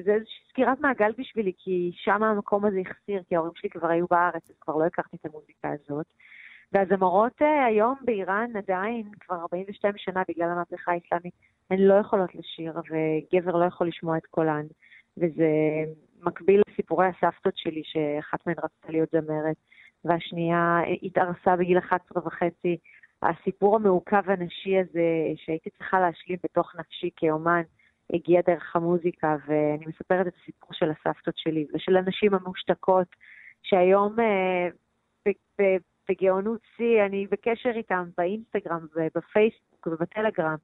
[0.06, 4.06] זה איזושהי סגירת מעגל בשבילי, כי שם המקום הזה החסיר, כי ההורים שלי כבר היו
[4.12, 6.06] בארץ, אז כבר לא הכרתי את המוזיקה הזאת.
[6.74, 11.34] והזמרות אה, היום באיראן עדיין, כבר 42 שנה בגלל המהפכה האסלאמית,
[11.70, 14.66] הן לא יכולות לשיר, וגבר לא יכול לשמוע את קולן.
[15.18, 15.50] וזה
[16.24, 19.56] מקביל לסיפורי הסבתות שלי, שאחת מהן רצתה להיות זמרת,
[20.06, 22.78] והשנייה התארסה בגיל 11 וחצי.
[23.24, 27.62] הסיפור המעוכב הנשי הזה, שהייתי צריכה להשלים בתוך נפשי כאומן,
[28.14, 33.08] הגיע דרך המוזיקה, ואני מספרת את הסיפור של הסבתות שלי ושל הנשים המושתקות,
[33.64, 34.68] שהיום אה,
[36.10, 40.56] בגאונות שיא, אני בקשר איתם באינסטגרם ובפייסבוק ובטלגרם,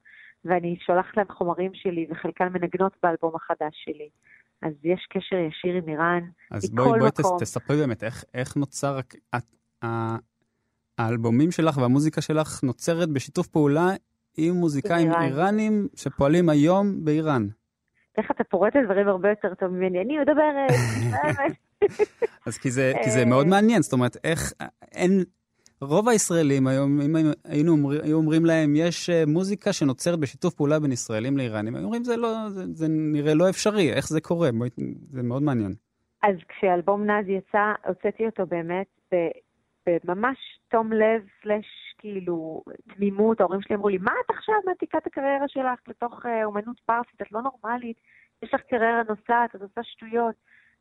[0.45, 4.10] ואני שולחת להם חומרים שלי, וחלקן מנגנות באלבום החדש שלי.
[4.62, 8.99] אז יש קשר ישיר עם איראן, אז בואי, בואי תס, תספרי באמת איך, איך נוצר,
[9.36, 9.55] את,
[10.97, 13.89] האלבומים שלך והמוזיקה שלך נוצרת בשיתוף פעולה
[14.38, 15.23] עם מוזיקאים איראן.
[15.23, 17.47] איראנים שפועלים היום באיראן.
[18.17, 20.71] איך אתה פורט את דברים הרבה יותר טוב ממני, אני מדברת.
[22.47, 24.53] אז כי זה, כי זה מאוד מעניין, זאת אומרת, איך,
[24.91, 25.23] אין,
[25.82, 30.80] רוב הישראלים היום, אם היינו אומר, היו אומרים להם, יש אה, מוזיקה שנוצרת בשיתוף פעולה
[30.80, 34.50] בין ישראלים לאיראנים, היו אומרים, זה, לא, זה, זה נראה לא אפשרי, איך זה קורה?
[35.10, 35.74] זה מאוד מעניין.
[36.24, 39.14] אז כשאלבום נאז יצא, הוצאתי אותו באמת
[39.88, 41.66] בממש תום לב, סלש
[41.98, 42.64] כאילו
[42.96, 46.80] תמימות, ההורים שלי אמרו לי, מה את עכשיו מעתיקה את הקריירה שלך לתוך אה, אומנות
[46.86, 47.98] פרסית, את לא נורמלית,
[48.44, 50.36] יש לך קריירה נוסעת, את עושה שטויות.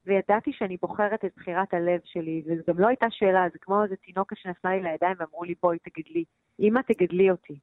[0.06, 3.96] וידעתי שאני בוחרת את בחירת הלב שלי, וזו גם לא הייתה שאלה, זה כמו איזה
[3.96, 6.24] תינוקה שנפלה לי לידיים ואמרו לי, בואי, תגדלי.
[6.60, 7.58] אמא, תגדלי אותי.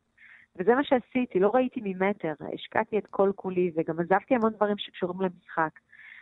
[0.55, 5.21] וזה מה שעשיתי, לא ראיתי ממטר, השקעתי את כל כולי, וגם עזבתי המון דברים שקשורים
[5.21, 5.79] למשחק.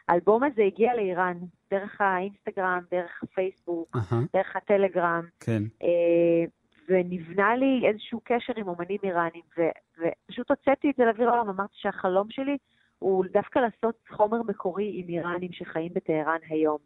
[0.08, 1.38] האלבום הזה הגיע לאיראן,
[1.72, 4.16] דרך האינסטגרם, דרך הפייסבוק, uh-huh.
[4.34, 5.24] דרך הטלגרם.
[5.40, 5.64] כן.
[5.84, 6.46] אה,
[6.90, 11.74] ונבנה לי איזשהו קשר עם אומנים איראנים, ו- ופשוט הוצאתי את זה לאוויר העולם, אמרתי
[11.76, 12.58] שהחלום שלי
[13.00, 16.78] הוא דווקא לעשות חומר מקורי עם איראנים שחיים בטהרן היום.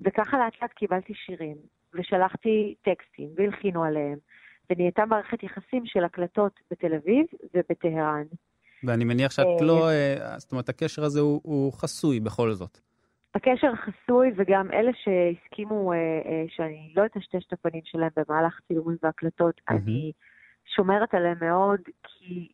[0.00, 1.56] וככה לאט לאט קיבלתי שירים,
[1.94, 4.18] ושלחתי טקסטים, והלחינו עליהם,
[4.70, 8.24] ונהייתה מערכת יחסים של הקלטות בתל אביב ובטהרן.
[8.84, 12.78] ואני מניח שאת אה, לא, אה, זאת אומרת, הקשר הזה הוא, הוא חסוי בכל זאת.
[13.34, 15.98] הקשר חסוי, וגם אלה שהסכימו אה,
[16.48, 19.74] שאני לא אטשטש את הפנים שלהם במהלך צילומים והקלטות, mm-hmm.
[19.74, 20.12] אני
[20.76, 22.48] שומרת עליהם מאוד, כי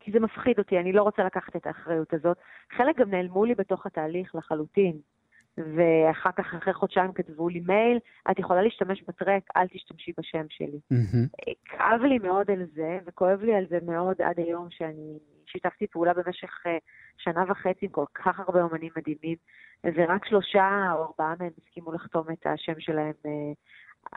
[0.00, 2.36] כי זה מפחיד אותי, אני לא רוצה לקחת את האחריות הזאת.
[2.76, 5.00] חלק גם נעלמו לי בתוך התהליך לחלוטין.
[5.56, 7.98] ואחר כך, אחרי חודשיים כתבו לי מייל,
[8.30, 10.80] את יכולה להשתמש בטרק, אל תשתמשי בשם שלי.
[10.92, 11.54] Mm-hmm.
[11.64, 16.12] כאב לי מאוד על זה, וכואב לי על זה מאוד עד היום שאני שיתפתי פעולה
[16.14, 16.70] במשך uh,
[17.18, 19.36] שנה וחצי עם כל כך הרבה אומנים מדהימים,
[19.84, 23.28] ורק שלושה או ארבעה מהם הסכימו לחתום את השם שלהם uh,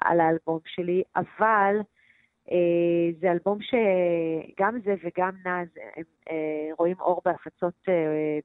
[0.01, 1.81] על האלבום שלי, אבל אה,
[3.21, 8.39] זה אלבום שגם זה וגם נאז הם אה, רואים אור בהפצות אה,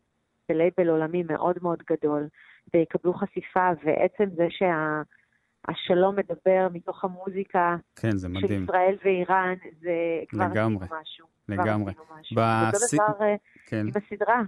[0.48, 2.28] בלייבל עולמי מאוד מאוד גדול,
[2.74, 6.22] ויקבלו חשיפה, ועצם זה שהשלום שה...
[6.22, 8.46] מדבר מתוך המוזיקה כן, זה מדהים.
[8.46, 9.92] של ישראל ואיראן, זה
[10.28, 11.26] כבר לגמרי, משהו.
[11.48, 11.92] לגמרי.
[12.36, 12.94] בס...
[12.94, 13.24] אותו דבר
[13.66, 13.86] כן.
[13.86, 14.42] עם הסדרה.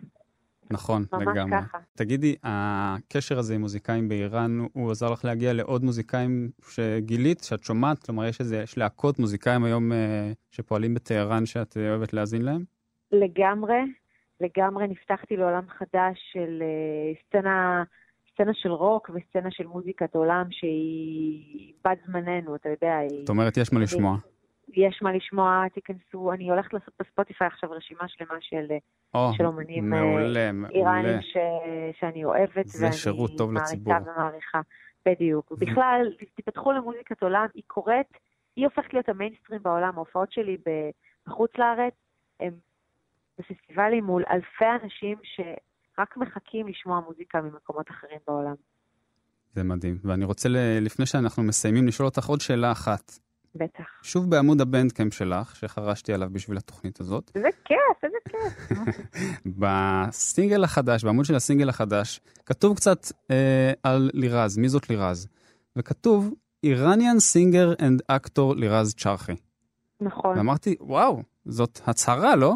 [0.70, 1.58] נכון, ממש לגמרי.
[1.62, 1.78] ככה.
[1.96, 7.98] תגידי, הקשר הזה עם מוזיקאים באיראן, הוא עזר לך להגיע לעוד מוזיקאים שגילית, שאת שומעת?
[7.98, 12.64] כלומר, יש איזה, יש להקות מוזיקאים היום אה, שפועלים בטהרן שאת אוהבת להאזין להם?
[13.12, 13.80] לגמרי,
[14.40, 17.82] לגמרי נפתחתי לעולם חדש של אה, סצנה,
[18.32, 22.98] סצנה של רוק וסצנה של מוזיקת עולם שהיא בת זמננו, אתה יודע.
[23.20, 24.16] זאת אומרת, יש מה לשמוע.
[24.74, 28.66] יש מה לשמוע, תיכנסו, אני הולכת לעשות בספוטיפיי עכשיו רשימה שלמה של,
[29.16, 31.36] oh, של אומנים אה, מעולה, איראנים ש,
[32.00, 32.66] שאני אוהבת.
[32.66, 33.92] זה שירות טוב לציבור.
[33.92, 34.60] ואני מעריצה ומעריכה,
[35.06, 35.52] בדיוק.
[35.58, 38.18] בכלל, תפתחו למוזיקת עולם, היא קורית,
[38.56, 39.92] היא הופכת להיות המיינסטרים בעולם.
[39.96, 40.56] ההופעות שלי
[41.26, 41.94] בחוץ לארץ
[42.40, 42.52] הם
[43.38, 48.54] בפסטיבלים מול אלפי אנשים שרק מחכים לשמוע מוזיקה ממקומות אחרים בעולם.
[49.52, 49.98] זה מדהים.
[50.04, 50.48] ואני רוצה,
[50.80, 53.12] לפני שאנחנו מסיימים, לשאול אותך עוד שאלה אחת.
[53.54, 53.84] בטח.
[54.02, 57.30] שוב בעמוד הבנדקאמפ שלך, שחרשתי עליו בשביל התוכנית הזאת.
[57.34, 58.78] איזה כיף, איזה כיף.
[59.60, 62.98] בסינגל החדש, בעמוד של הסינגל החדש, כתוב קצת
[63.30, 65.28] אה, על לירז, מי זאת לירז?
[65.76, 66.34] וכתוב,
[66.64, 69.36] Iranian singer and actor לירז צ'רחי.
[70.00, 70.38] נכון.
[70.38, 72.54] ואמרתי, וואו, זאת הצהרה, לא?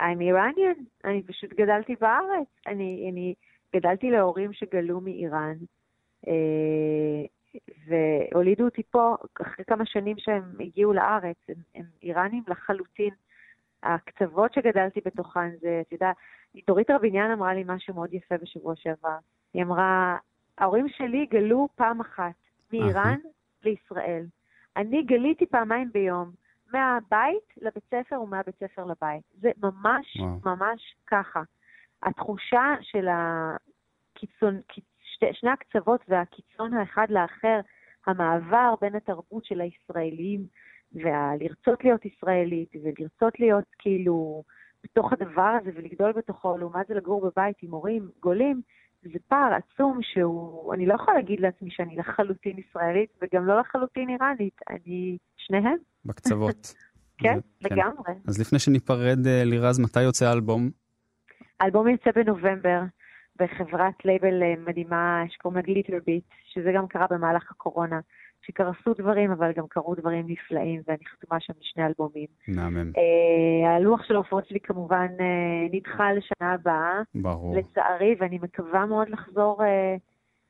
[0.00, 2.46] I'm Iranian, אני פשוט גדלתי בארץ.
[2.66, 3.34] אני, אני
[3.76, 5.54] גדלתי להורים שגלו מאיראן.
[6.28, 7.26] אה,
[7.86, 11.36] והולידו אותי פה אחרי כמה שנים שהם הגיעו לארץ.
[11.48, 13.14] הם, הם איראנים לחלוטין,
[13.82, 16.12] הקצוות שגדלתי בתוכן זה, אתה יודע,
[16.66, 19.16] דורית רביניאן אמרה לי משהו מאוד יפה בשבוע שעבר.
[19.54, 20.16] היא אמרה,
[20.58, 22.34] ההורים שלי גלו פעם אחת
[22.72, 23.18] מאיראן
[23.64, 24.26] לישראל.
[24.76, 26.30] אני גליתי פעמיים ביום,
[26.72, 29.22] מהבית לבית ספר ומהבית ספר לבית.
[29.34, 30.56] זה ממש וואו.
[30.56, 31.42] ממש ככה.
[32.02, 34.60] התחושה של הקיצון,
[35.18, 37.60] שתי, שני הקצוות והקיצון האחד לאחר,
[38.06, 40.46] המעבר בין התרבות של הישראלים
[40.92, 44.42] ולרצות להיות ישראלית ולרצות להיות כאילו
[44.84, 48.60] בתוך הדבר הזה ולגדול בתוכו, לעומת זה לגור בבית עם הורים גולים,
[49.02, 54.08] זה פער עצום שהוא, אני לא יכולה להגיד לעצמי שאני לחלוטין ישראלית וגם לא לחלוטין
[54.08, 55.76] איראנית, אני שניהם.
[56.04, 56.74] בקצוות.
[57.22, 58.12] כן, כן, לגמרי.
[58.28, 60.70] אז לפני שניפרד, אה, לירז, מתי יוצא האלבום?
[61.60, 62.80] האלבום יוצא בנובמבר.
[63.40, 68.00] בחברת לייבל אה, מדהימה שקוראים לה Glitterbeat, שזה גם קרה במהלך הקורונה,
[68.42, 72.26] שקרסו דברים, אבל גם קרו דברים נפלאים, ואני חתומה שם לשני אלבומים.
[72.48, 72.92] מהמם.
[72.94, 77.00] Uh, הלוח של ההופעות שלי כמובן uh, נדחה לשנה הבאה.
[77.14, 77.56] ברור.
[77.56, 79.66] לצערי, ואני מקווה מאוד לחזור uh,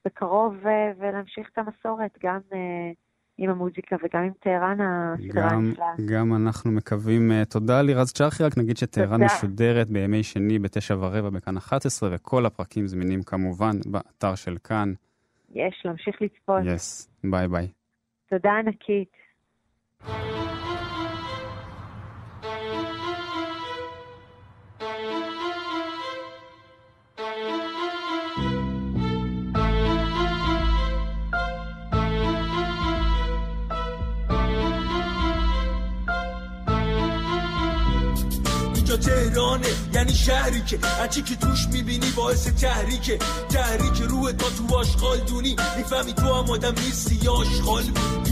[0.04, 2.40] בקרוב uh, ולהמשיך את המסורת, גם...
[3.38, 5.86] עם המוזיקה וגם עם טהרן הסדרה הנפלאה.
[6.04, 7.32] גם אנחנו מקווים.
[7.32, 12.46] אה, תודה לירז צ'רחי, רק נגיד שטהרן משודרת בימי שני בתשע ורבע בכאן 11, וכל
[12.46, 14.92] הפרקים זמינים כמובן באתר של כאן.
[15.54, 16.62] יש, להמשיך לצפות.
[16.64, 17.68] Yes, ביי ביי.
[18.30, 19.12] תודה ענקית.
[39.94, 43.18] یعنی شهری که هرچی که توش می‌بینی باعث تحریکه.
[43.50, 45.56] تحریک روح تا تو آشغال دونی.
[45.76, 47.84] می‌فهمی تو هم آدم نیستی یا آشغال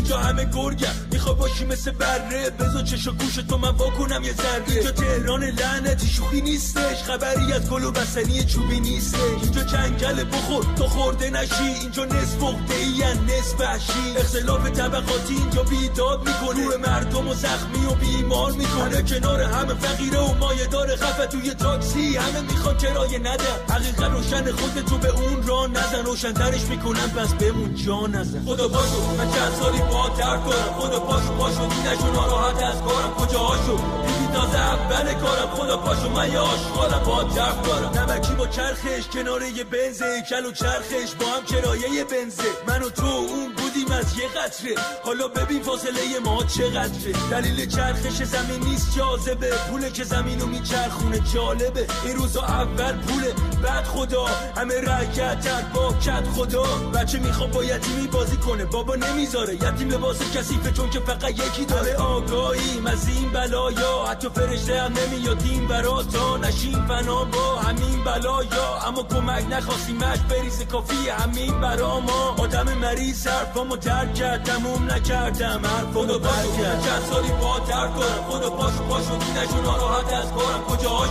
[0.07, 2.51] اینجا همه گرگم می‌خوای باشی مثل بره.
[2.51, 4.63] بزا چش و گوش تو من واکنم یه ذره.
[4.69, 7.03] اینجا تهران لعنتی شوخی نیستش.
[7.03, 9.19] خبری از گل و بسنی چوبی نیستش.
[9.43, 10.65] اینجا جنگل بخور.
[10.77, 11.65] تو خورده نشی.
[11.81, 14.17] اینجا نصف ای نصف وحشی.
[14.17, 16.77] اختلاف طبقاتی اینجا بیداد می‌کنه.
[16.77, 19.03] مردم و زخمی و بیمار می‌کنه.
[19.03, 22.17] کنار همه فقیره و مایه داره خفه توی تاکسی.
[22.17, 26.05] همه می‌خوان کرایه نده حقیقت روشن خود تو به اون را نزن.
[26.05, 27.09] روشنترش می‌کنن.
[27.09, 28.45] پس بمون جا نزن.
[28.45, 33.15] خدا باشو من چند سالی با درد کنم خدا پاشو پاشو نشون ناراحت از کارم.
[33.15, 35.51] کجا هاشو دیدی تازه اول کارم.
[35.57, 40.23] خدا پاشو من یه آشغالم با درد دارم نمکی با چرخش کنار یه بنزه.
[40.31, 42.51] کل و چرخش با هم کرایه بنزه.
[42.69, 44.75] من و تو اون بودیم از یه قطره.
[45.05, 47.13] حالا ببین فاصله ما چقدره.
[47.31, 49.51] دلیل چرخش زمین نیست جاذبه.
[49.71, 51.87] پول که زمین رو میچرخونه جالبه.
[52.05, 53.35] این روزا اول پوله.
[53.63, 54.27] بعد خدا.
[54.57, 56.63] همه رکت با کت خدا.
[56.95, 58.65] بچه می‌خواد با یتیمی بازی کنه.
[58.65, 59.55] بابا نمی‌ذاره.
[59.55, 64.93] یتیم لباس کسیفه چون که فقط یکی داره آگاهیم از این بلایا حتی فرشته هم
[64.93, 65.43] نمیاد.
[65.45, 68.79] این برا تا نشیم فنا با همین بلایا.
[68.87, 72.35] اما کمک نخواستیمش بریز کافی همین برا ما.
[72.39, 75.61] آدم مریض حرفامو درک کرد تموم نکردم.
[75.67, 79.17] حرفامو برکرد چند سالی با درد کنم خدا پاشو پاشو.
[79.17, 80.65] نشون ناراحت از کارم.
[80.69, 81.07] کجا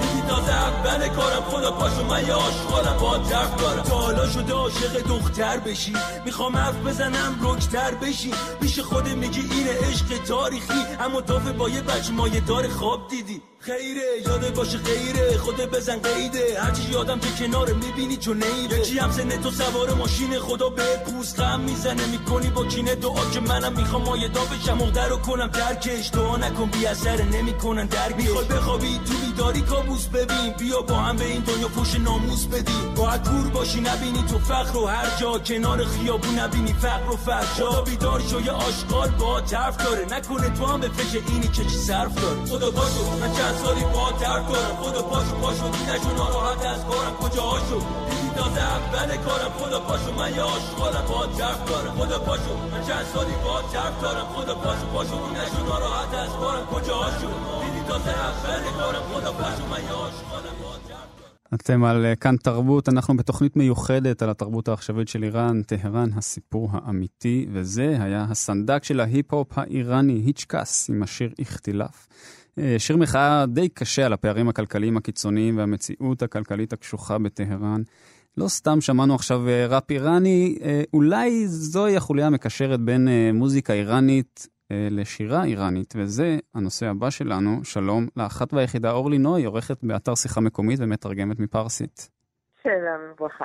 [0.00, 1.42] دیدی تازه اول کارم.
[1.50, 2.04] خدا پاشو.
[2.04, 5.92] من یه آشغالم با درد دارم تا حالا شده عاشق دختر بشی.
[6.24, 8.19] می‌خوام حرف بزنم رکتر بشی.
[8.60, 13.42] پیش خود میگی اینه عشق تاریخی اما دافه با یه بچه مایه دار خواب دیدی.
[13.62, 16.60] خیره یاده باشه غیره خود بزن قیده.
[16.60, 20.96] هرچی یادم تو کنار می‌بینی چون نیره یکی هم سنه تو سوار ماشین خدا به
[20.96, 22.06] پوست غم می‌زنه.
[22.06, 24.76] می‌کنی با کینه دعا که منم می‌خوام مایدا بشم.
[24.76, 26.10] مقدر رو کنم درکش.
[26.10, 28.16] دعا نکن بی اثر نمی‌کنن درک.
[28.16, 30.52] می‌خوای بخوابی تو بیداری کابوس ببین.
[30.58, 34.76] بیا با هم به این دنیا پوش ناموس بدی باید کور باشی نبینی تو فخر
[34.76, 35.38] و هر جا.
[35.38, 40.04] کنار خیابون نبینی فقر و فرشا بیدار شو یه آشغال با طرف داره.
[40.04, 42.44] نکنه تو هم به فکر اینی که چی صرف داره.
[42.46, 43.10] خدا باشو
[43.49, 47.79] من چند سالی با درد کنم خدا پاشو پاشو نشو ناراحت از کارم کجا هاشو
[48.09, 52.81] دیدی تازه اول کارم خدا پاشو من یه آشغالم با درد دارم خدا پاشو من
[52.87, 57.29] چند سالی با درد دارم خدا پاشو פשוט נשו נורא עד הספורם קוג'ושו
[57.61, 60.49] דידי תוסר אחרי קורם חודו פשוט מיוש חודו
[61.53, 66.69] אתם על אה, כאן תרבות, אנחנו בתוכנית מיוחדת על התרבות העכשווית של איראן, טהרן, הסיפור
[66.73, 72.07] האמיתי, וזה היה הסנדק של ההיפ-הופ האיראני, היצ'קס, עם השיר איכתילף.
[72.60, 77.82] אה, שיר מחאה די קשה על הפערים הכלכליים הקיצוניים והמציאות הכלכלית הקשוחה בטהרן.
[78.36, 80.58] לא סתם שמענו עכשיו אה, ראפ איראני,
[80.94, 87.64] אולי זוהי החוליה המקשרת בין מוזיקה איראנית אה, לשירה איראנית, וזה הנושא הבא שלנו.
[87.64, 92.10] שלום לאחת והיחידה אורלי נוי, עורכת באתר שיחה מקומית ומתרגמת מפרסית.
[92.62, 93.44] שלום, ברכה.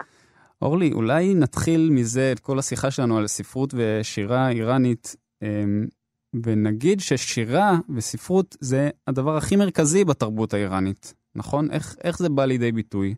[0.62, 5.16] אורלי, אולי נתחיל מזה את כל השיחה שלנו על ספרות ושירה איראנית.
[6.44, 11.72] ונגיד ששירה וספרות זה הדבר הכי מרכזי בתרבות האיראנית, נכון?
[11.72, 13.16] איך, איך זה בא לידי ביטוי?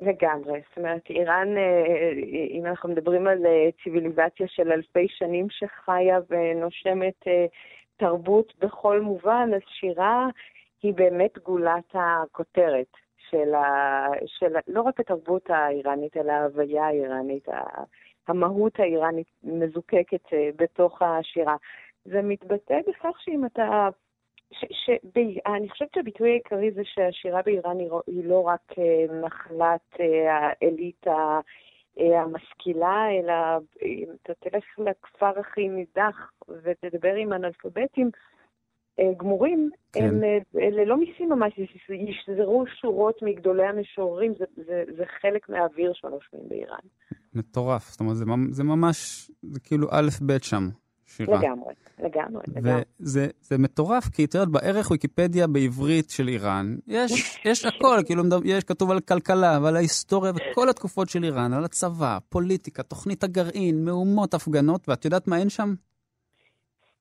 [0.00, 0.60] לגמרי.
[0.68, 2.12] זאת אומרת, איראן, אה,
[2.50, 7.46] אם אנחנו מדברים על אה, ציוויליזציה של אלפי שנים שחיה ונושמת אה,
[7.96, 10.28] תרבות בכל מובן, אז שירה
[10.82, 12.92] היא באמת גולת הכותרת
[13.30, 17.48] של, ה, של לא רק התרבות האיראנית, אלא ההוויה האיראנית,
[18.28, 20.22] המהות האיראנית מזוקקת
[20.56, 21.56] בתוך השירה.
[22.10, 23.88] זה מתבטא בכך שאם אתה
[24.52, 28.72] ש, ש, ב, אני חושבת שהביטוי העיקרי זה שהשירה באיראן היא, לא רק
[29.24, 31.40] נחלת uh, האליטה
[31.98, 33.34] uh, המשכילה, אלא
[33.82, 38.10] אם אתה תלך לכפר הכי נידח ותדבר עם אנאלפביטים
[39.00, 40.04] uh, גמורים, כן.
[40.04, 41.52] הם, uh, אלה לא מיסים ממש,
[41.88, 46.86] ישזרו שורות מגדולי המשוררים, זה, זה, זה חלק מהאוויר שנושמים באיראן.
[47.34, 50.85] מטורף, זאת אומרת, זה, זה ממש, זה כאילו א' ב' שם.
[51.16, 51.38] שירה.
[51.38, 52.82] לגמרי, לגמרי, לגמרי.
[53.00, 57.12] וזה זה מטורף, כי את יודעת, בערך ויקיפדיה בעברית של איראן, יש,
[57.50, 62.18] יש הכל, כאילו יש כתוב על כלכלה ועל ההיסטוריה וכל התקופות של איראן, על הצבא,
[62.28, 65.74] פוליטיקה, תוכנית הגרעין, מהומות, הפגנות, ואת יודעת מה אין שם?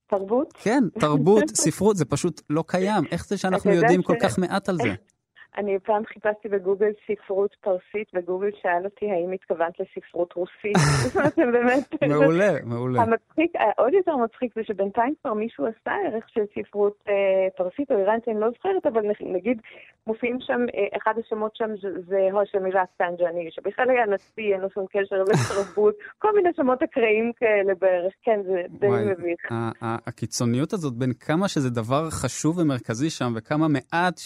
[0.07, 0.53] תרבות?
[0.53, 3.03] כן, תרבות, ספרות, זה פשוט לא קיים.
[3.11, 4.93] איך זה שאנחנו יודעים כל כך מעט על זה?
[5.58, 10.78] אני פעם חיפשתי בגוגל ספרות פרסית, וגוגל שאל אותי האם התכוונת לספרות רוסית.
[11.03, 12.03] זאת אומרת, באמת...
[12.10, 13.01] מעולה, מעולה.
[13.01, 17.14] המצחיק, עוד יותר מצחיק זה שבינתיים כבר מישהו עשה ערך של ספרות אה,
[17.58, 19.62] פרסית או איראנית, אני לא זוכרת, אבל נגיד
[20.08, 21.70] מופיעים שם, אה, אחד השמות שם
[22.08, 27.32] זה האשמי רפסנג'ני, שבכלל היה נשיא, אין לו שום קשר לתרבות, כל מיני שמות אקראיים
[27.38, 29.39] כאלה בערך, כן, זה די מביך.
[29.82, 34.18] הקיצוניות הזאת בין כמה שזה דבר חשוב ומרכזי שם, וכמה מעט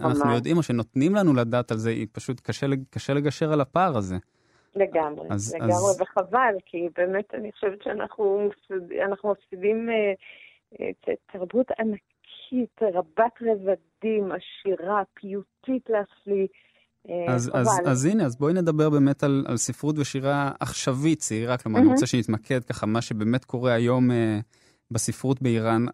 [0.00, 3.96] שאנחנו יודעים, או שנותנים לנו לדעת על זה, היא פשוט קשה, קשה לגשר על הפער
[3.96, 4.16] הזה.
[4.76, 6.00] לגמרי, אז, לגמרי, אז...
[6.00, 8.48] וחבל, כי באמת אני חושבת שאנחנו
[9.32, 10.12] מפסידים אה,
[10.80, 16.46] אה, תרבות ענקית, רבת רבדים, עשירה, פיוטית להפליא.
[17.08, 21.58] אה, אז, אז, אז הנה, אז בואי נדבר באמת על, על ספרות ושירה עכשווית, צעירה,
[21.58, 21.82] כלומר, mm-hmm.
[21.82, 24.38] אני רוצה שנתמקד ככה, מה שבאמת קורה היום אה,
[24.90, 25.84] בספרות באיראן.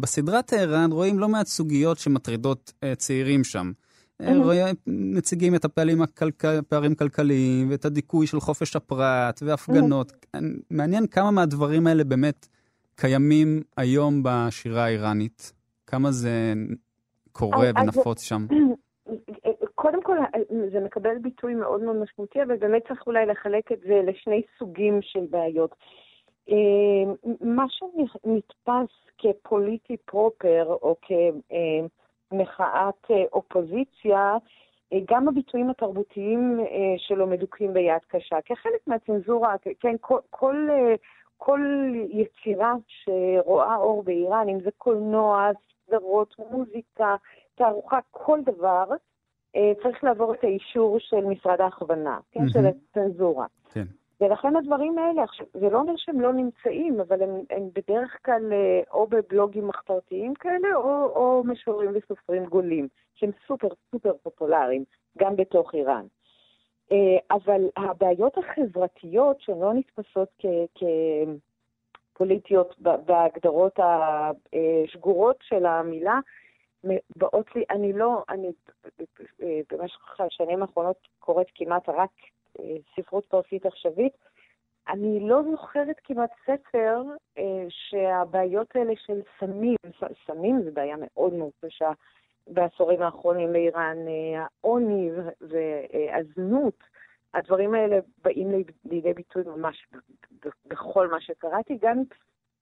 [0.00, 3.72] בסדרת טהרן רואים לא מעט סוגיות שמטרידות אה, צעירים שם.
[4.22, 10.12] רואים, מציגים את הפערים, הכלכל, הפערים כלכליים ואת הדיכוי של חופש הפרט והפגנות.
[10.70, 12.46] מעניין כמה מהדברים האלה באמת
[12.96, 15.52] קיימים היום בשירה האיראנית.
[15.86, 16.52] כמה זה
[17.32, 18.46] קורה ונפוץ שם.
[19.74, 20.16] קודם כל,
[20.72, 24.98] זה מקבל ביטוי מאוד מאוד משמעותי, אבל באמת צריך אולי לחלק את זה לשני סוגים
[25.02, 25.74] של בעיות.
[26.50, 30.96] אה, מה שנתפס כפוליטי פרופר, או
[32.30, 34.36] כמחאת אה, אופוזיציה,
[34.92, 36.60] אה, גם הביטויים התרבותיים
[36.96, 40.68] שלו מדוכאים ביד קשה, כחלק מהצנזורה, כן, כל, כל,
[41.36, 41.60] כל
[42.10, 45.50] יצירה שרואה אור באיראן, אם זה קולנוע,
[45.86, 47.16] סדרות, מוזיקה,
[47.54, 48.84] תערוכה, כל דבר,
[49.82, 52.52] צריך לעבור את האישור של משרד ההכוונה, כן, mm-hmm.
[52.52, 53.46] של הצנזורה.
[53.72, 53.84] כן.
[54.20, 58.52] ולכן הדברים האלה, עכשיו, זה לא אומר שהם לא נמצאים, אבל הם, הם בדרך כלל
[58.52, 64.84] אה, או בבלוגים מחתרתיים כאלה, או, או משוררים וסופרים גולים, שהם סופר סופר פופולריים,
[65.18, 66.06] גם בתוך איראן.
[66.92, 70.44] אה, אבל הבעיות החברתיות שהן לא נתפסות
[72.14, 76.18] כפוליטיות בהגדרות השגורות של המילה,
[77.16, 78.52] באות לי, אני לא, אני
[79.72, 82.10] במשך השנים האחרונות קוראת כמעט רק
[82.96, 84.12] ספרות פרסית עכשווית.
[84.88, 87.02] אני לא זוכרת כמעט ספר
[87.38, 89.76] אה, שהבעיות האלה של סמים,
[90.26, 91.90] סמים זה בעיה מאוד מאוד קשה
[92.46, 96.74] בעשורים האחרונים לאיראן, אה, העוני והזנות,
[97.34, 99.86] הדברים האלה באים לידי ביטוי ממש
[100.66, 101.78] בכל מה שקראתי.
[101.80, 102.02] גם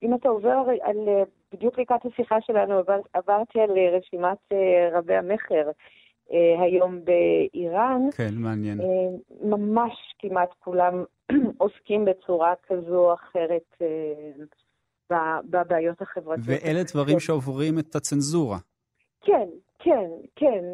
[0.02, 1.08] אם אתה עובר על,
[1.52, 2.82] בדיוק לקראת השיחה שלנו,
[3.12, 5.70] עברתי על רשימת אה, רבי המכר.
[6.32, 8.00] אה, היום באיראן.
[8.16, 8.80] כן, מעניין.
[8.80, 8.86] אה,
[9.40, 11.04] ממש כמעט כולם
[11.58, 16.46] עוסקים בצורה כזו או אחרת אה, בבעיות החברתיות.
[16.46, 18.58] ואלה דברים שעוברים את הצנזורה.
[19.20, 19.48] כן,
[19.78, 20.64] כן, כן.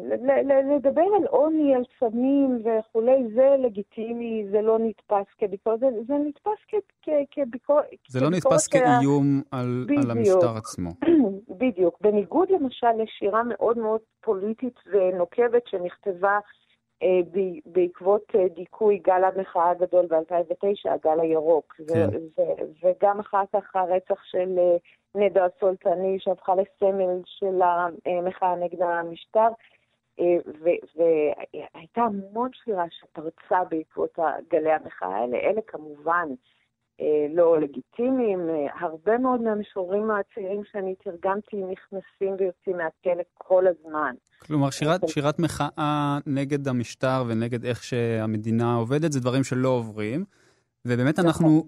[0.75, 6.81] לדבר על עוני, על סמים וכולי, זה לגיטימי, זה לא נתפס כביקורת, זה, זה נתפס
[7.31, 7.85] כביקורת.
[8.07, 10.89] זה לא נתפס כאיום על, על המשטר עצמו.
[11.49, 11.97] בדיוק.
[12.03, 16.39] בניגוד למשל לשירה מאוד מאוד פוליטית ונוקבת שנכתבה
[17.65, 21.75] בעקבות אה, דיכוי גל המחאה הגדול ב-2009, הגל הירוק.
[21.87, 22.07] כן.
[22.83, 24.77] וגם אחר כך הרצח של אה,
[25.15, 27.61] נדע הסולטני, שהפכה לסמל של
[28.05, 29.47] המחאה נגד המשטר.
[30.95, 35.37] והייתה המון שירה שפרצה בעקבות גלי המחאה האלה.
[35.37, 36.35] אלה כמובן אה,
[37.35, 38.39] לא לגיטימיים.
[38.79, 44.15] הרבה מאוד מהמשוררים הצעירים שאני תרגמתי נכנסים ויוצאים מהכלא כל הזמן.
[44.39, 50.25] כלומר, שירת, שירת מחאה נגד המשטר ונגד איך שהמדינה עובדת, זה דברים שלא עוברים.
[50.85, 51.25] ובאמת נכון.
[51.25, 51.67] אנחנו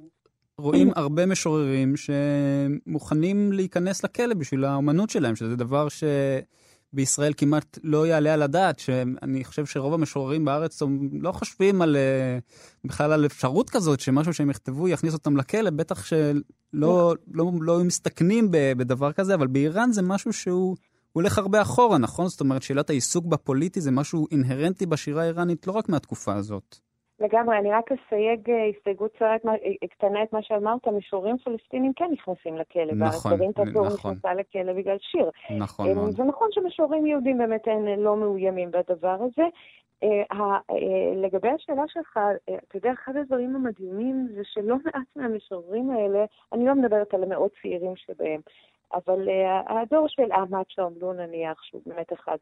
[0.57, 5.88] רואים הרבה משוררים שמוכנים להיכנס לכלא בשביל האומנות שלהם, שזה דבר
[6.96, 10.82] שבישראל כמעט לא יעלה על הדעת, שאני חושב שרוב המשוררים בארץ
[11.12, 12.38] לא חושבים על, אה,
[12.86, 16.41] בכלל על אפשרות כזאת, שמשהו שהם יכתבו יכניס אותם לכלא, בטח שלא
[16.74, 20.76] לא, לא, לא מסתכנים בדבר כזה, אבל באיראן זה משהו שהוא...
[21.12, 22.28] הולך הרבה אחורה, נכון?
[22.28, 26.80] זאת אומרת, שאלת העיסוק בפוליטי זה משהו אינהרנטי בשירה האיראנית לא רק מהתקופה הזאת.
[27.20, 32.09] לגמרי, אני רק אסייג אה, הסתייגות צרת, אה, קטנה את מה שאמרת, משוררים פלסטינים כן
[32.11, 32.93] נכנסים לכלא.
[32.95, 33.51] נכון, נכון.
[33.51, 35.30] טאטור נכנסה לכלא בגלל שיר.
[35.57, 36.11] נכון מאוד.
[36.11, 39.43] זה נכון שמשוררים יהודים באמת הם אה, לא מאוימים בדבר הזה.
[41.16, 42.20] לגבי השאלה שלך,
[42.68, 47.51] אתה יודע, אחד הדברים המדהימים זה שלא מעט מהמשוררים האלה, אני לא מדברת על המאות
[47.61, 48.41] צעירים שבהם,
[48.93, 49.30] אבל
[49.68, 52.38] הדור של עמד שעמלו נניח, שהוא באמת אחד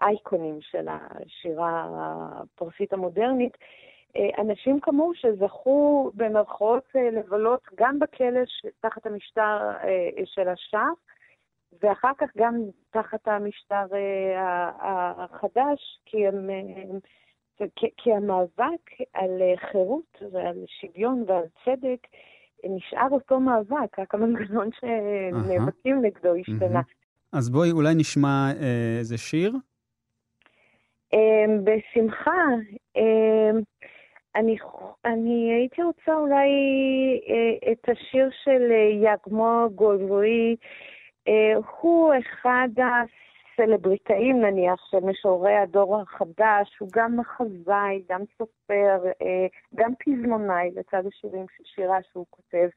[0.00, 3.56] האייקונים של השירה הפרסית המודרנית,
[4.16, 8.40] אה, אנשים כמוהו שזכו במרכאות אה, לבלות גם בכלא
[8.80, 10.88] תחת המשטר אה, של השאה,
[11.82, 12.54] ואחר כך גם
[12.90, 13.86] תחת המשטר
[14.80, 16.50] החדש, כי, הם,
[17.96, 19.30] כי המאבק על
[19.70, 22.06] חירות ועל שוויון ועל צדק
[22.64, 26.80] נשאר אותו מאבק, רק המנגנון שנאבקים נגדו השתנה.
[27.32, 28.50] אז בואי אולי נשמע
[28.98, 29.52] איזה שיר.
[31.12, 32.42] אמ, בשמחה.
[32.96, 33.60] אמ,
[34.36, 34.56] אני,
[35.04, 36.48] אני הייתי רוצה אולי
[37.28, 40.56] אה, את השיר של אה, יגמו גולרוי.
[41.28, 48.98] אה, הוא אחד הסלבריטאים נניח של משוררי הדור החדש, הוא גם מחזאי, גם סופר,
[49.74, 52.68] גם פזמונאי לצד השירים של שירה שהוא כותב.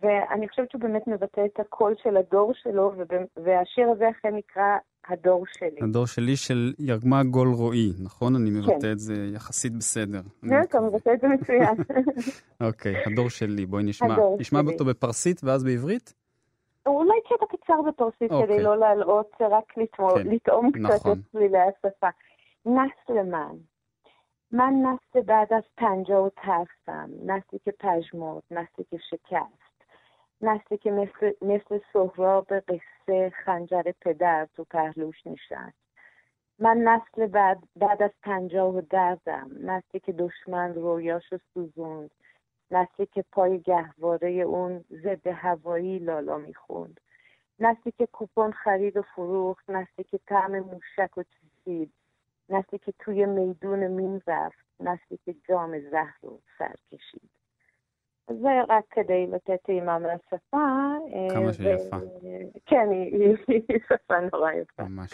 [0.00, 2.92] ואני חושבת שהוא באמת מבטא את הקול של הדור שלו,
[3.36, 4.76] והשיר הזה אכן נקרא
[5.07, 5.77] הדור שלי.
[5.81, 8.35] הדור שלי של ירגמה גול רועי, נכון?
[8.35, 8.91] אני מבטא כן.
[8.91, 10.21] את זה יחסית בסדר.
[10.49, 11.75] כן, אתה מבטא את זה מצוין.
[12.67, 14.15] אוקיי, הדור שלי, בואי נשמע.
[14.39, 16.13] נשמע אותו בפרסית ואז בעברית?
[16.85, 18.63] אולי קטע קצר בפרסית כדי אוקיי.
[18.63, 19.81] לא להלאות, רק כן.
[20.25, 21.11] לטעום קצת נכון.
[21.11, 22.07] את צלילי השפה.
[22.65, 23.55] נסלמן.
[24.51, 29.71] من نسل بعد از پنجاه و ترسم نسلی که پژمرد نسلی که شکست
[30.41, 32.94] نسلی که مثل, مثل سهراب قصه
[33.44, 35.86] خنجر پدر تو پهلوش نشست.
[36.58, 39.50] من نسل بعد, بعد از پنجاه و دردم.
[39.60, 42.10] نسلی که دشمن رویاشو سوزوند.
[42.70, 47.00] نسلی که پای گهواره اون ضد هوایی لالا می‌خوند.
[47.60, 49.70] نسلی که کوپن خرید و فروخت.
[49.70, 51.92] نسلی که طعم موشک و چیزید
[52.48, 54.66] نسلی که توی میدون مین رفت.
[54.80, 57.35] نسلی که جام زهر رو سر کشید
[58.30, 60.66] זה רק כדי לתת טעימה מהשפה.
[61.34, 61.96] כמה שהיא יפה.
[62.66, 63.36] כן, היא
[63.86, 64.82] שפה נורא יפה.
[64.82, 65.10] ממש.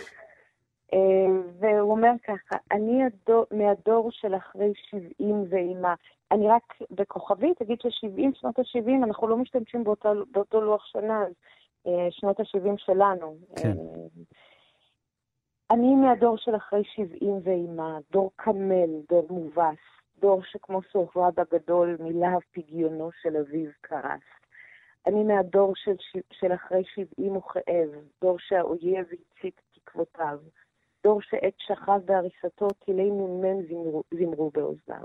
[1.59, 5.95] והוא אומר ככה, אני הדור, מהדור של אחרי 70 ואימה.
[6.31, 11.25] אני רק בכוכבית אגיד ש-70, שנות ה-70, אנחנו לא משתמשים באותו, באותו לוח שנה,
[12.11, 13.37] שנות ה-70 שלנו.
[13.57, 13.77] כן.
[15.71, 19.79] אני מהדור של אחרי 70 ואימה, דור קמל, דור מובס.
[20.23, 24.21] דור שכמו סוהרב הגדול מלהב פגיונו של אביו קרס.
[25.07, 25.95] אני מהדור של,
[26.33, 27.89] של אחרי שבעים וכאב,
[28.21, 30.39] דור שהאויב הצית תקוותיו,
[31.05, 35.05] דור שעת שכב בהריסתו טילי נ"מ זמרו, זמרו באוזניו.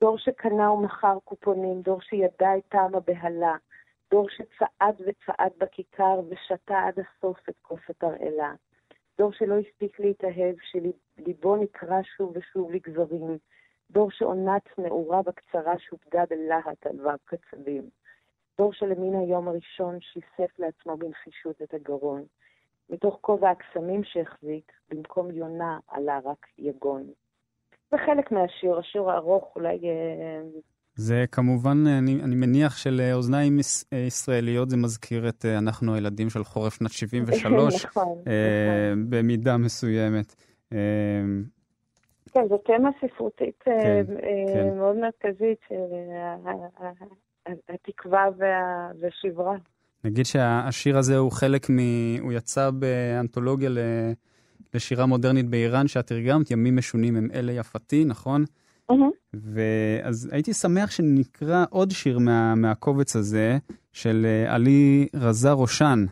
[0.00, 3.56] דור שקנה ומכר קופונים, דור שידע את טעם הבהלה,
[4.10, 8.54] דור שצעד וצעד בכיכר ושתה עד הסוף את כוס התרעלה.
[9.18, 13.38] דור שלא הספיק להתאהב, שליבו נקרע שוב ושוב לגברים,
[13.92, 17.82] דור שעונת נעורה בקצרה שופדה בלהט על וו קצבים.
[18.58, 22.22] דור שלמן היום הראשון שיסף לעצמו בנחישות את הגרון.
[22.90, 27.02] מתוך כובע הקסמים שהחזיק, במקום יונה עלה רק יגון.
[27.90, 29.78] זה חלק מהשיר, השיר הארוך אולי...
[29.88, 30.42] אה,
[30.94, 33.58] זה כמובן, אני, אני מניח שלאוזניים
[34.06, 39.10] ישראליות זה מזכיר את אה, אנחנו הילדים של חורף שנת 73, נכון, אה, נכון.
[39.10, 40.34] במידה מסוימת.
[42.32, 44.76] כן, זו תמה ספרותית אה, כן, אה, כן.
[44.76, 45.74] מאוד מרכזית של
[47.68, 48.24] התקווה
[49.00, 49.56] והשברה.
[50.04, 51.76] נגיד שהשיר הזה הוא חלק מ...
[52.20, 53.70] הוא יצא באנתולוגיה
[54.74, 58.44] לשירה מודרנית באיראן שאת תרגמת, ימים משונים הם אלה יפתי, נכון?
[59.34, 63.58] ואז הייתי שמח שנקרא עוד שיר מה, מהקובץ הזה,
[63.92, 66.04] של אה, עלי רזה ראשן.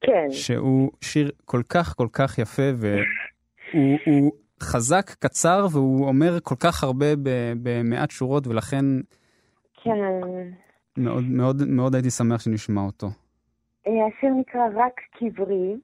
[0.00, 0.26] כן.
[0.30, 4.32] שהוא שיר כל כך כל כך יפה, והוא
[4.62, 7.06] חזק, קצר, והוא אומר כל כך הרבה
[7.62, 8.84] במעט שורות, ולכן
[9.82, 9.90] כן.
[9.90, 11.02] כן.
[11.02, 13.06] מאוד, מאוד, מאוד הייתי שמח שנשמע אותו.
[13.86, 15.76] אה, השיר נקרא רק קברי.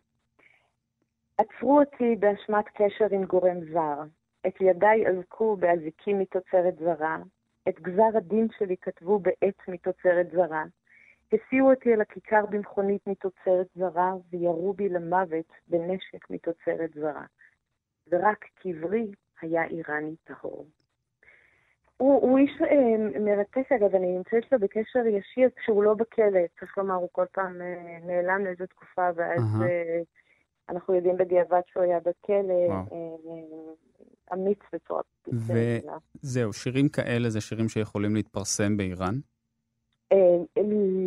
[1.38, 4.02] עצרו אותי באשמת קשר עם גורם זר.
[4.46, 7.18] את ידיי אזקו באזיקים מתוצרת זרה.
[7.68, 10.64] את גזר הדין שלי כתבו בעט מתוצרת זרה.
[11.32, 17.24] הסיעו אותי אל הכיכר במכונית מתוצרת זרה, וירו בי למוות בנשק מתוצרת זרה.
[18.10, 20.66] ורק קברי היה איראני טהור.
[21.96, 26.40] הוא, הוא איש אה, מרתק, אגב, אני נמצאת לו בקשר ישיר כשהוא לא בכלא.
[26.60, 29.64] צריך לומר, הוא כל פעם אה, נעלם לאיזו תקופה, ואז uh-huh.
[29.64, 30.00] אה,
[30.68, 32.72] אנחנו יודעים בדיעבד שהוא היה בכלא.
[32.72, 32.94] אה,
[34.32, 35.02] אמיץ בצורה...
[35.28, 39.14] וזהו, שירים כאלה זה שירים שיכולים להתפרסם באיראן?
[40.14, 40.62] אה,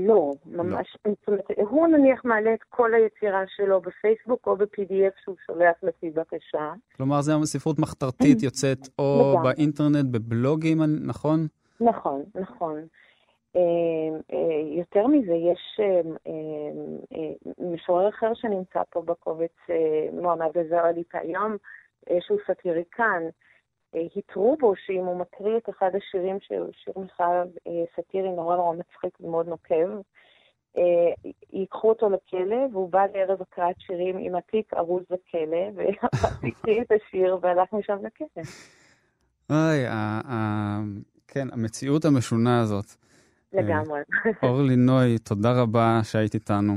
[0.07, 0.97] לא, ממש.
[1.05, 1.11] לא.
[1.19, 6.09] זאת אומרת, הוא נניח מעלה את כל היצירה שלו בפייסבוק או ב-PDF שהוא שולח לפי
[6.09, 6.73] בקשה.
[6.95, 11.47] כלומר, זה ספרות מחתרתית יוצאת או באינטרנט, בבלוגים, נכון?
[11.81, 12.75] נכון, נכון.
[13.55, 13.61] אה,
[14.33, 15.79] אה, יותר מזה, יש
[17.73, 19.55] משורר אחר שנמצא פה בקובץ,
[20.21, 21.57] מועמד לזר עלית היום,
[22.19, 23.23] שהוא סאטיריקן.
[24.15, 27.43] התרו בו שאם הוא מקריא את אחד השירים שהוא שיר מחאה
[27.95, 29.89] סאטירי נורא נורא מצחיק ומאוד נוקב,
[30.77, 30.83] אה,
[31.53, 37.37] ייקחו אותו לכלא, והוא בא לערב הקראת שירים עם התיק ארוז לכלא, והקריא את השיר
[37.41, 38.43] והלך משם לכלא.
[39.49, 39.85] אוי,
[41.27, 42.85] כן, המציאות המשונה הזאת.
[43.53, 43.99] לגמרי.
[44.43, 46.73] אורלי נוי, תודה רבה שהיית איתנו.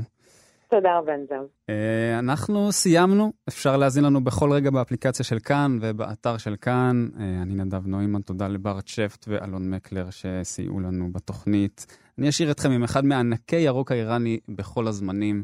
[0.70, 1.46] תודה רבה, זהו.
[1.70, 7.08] אה, אנחנו סיימנו, אפשר להזין לנו בכל רגע באפליקציה של כאן ובאתר של כאן.
[7.20, 11.86] אה, אני נדב נוימן, תודה לברט שפט ואלון מקלר שסייעו לנו בתוכנית.
[12.18, 15.42] אני אשאיר אתכם עם אחד מענקי ירוק האיראני בכל הזמנים,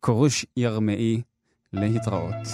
[0.00, 1.22] קורוש ירמאי,
[1.72, 2.48] להתראות.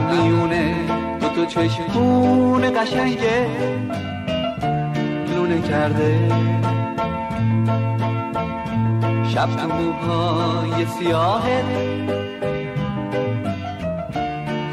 [0.00, 0.74] میونه
[1.20, 3.46] دو تا چشمون قشنگه
[5.34, 6.28] لونه کرده.
[9.34, 11.64] شب تو موهای سیاهه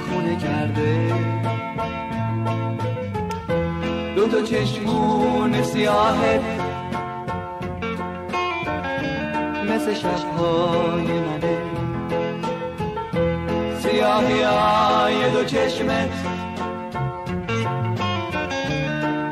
[0.09, 1.13] خونه کرده.
[4.15, 6.39] دو تا چشمون سیاهه
[9.69, 11.57] مثل شبهای منه.
[13.79, 14.43] سیاهی
[15.39, 16.09] دو چشمت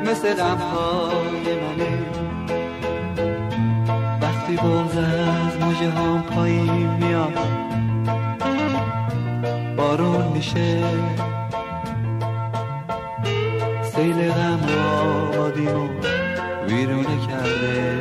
[0.04, 1.98] مثل غمهای منه.
[4.22, 7.38] وقتی بغز از موجه هم پایین میاد
[9.76, 10.82] بارون میشه.
[13.82, 14.60] سیل غم
[15.34, 15.88] آبادیمو
[16.68, 17.98] ویرونه کرده.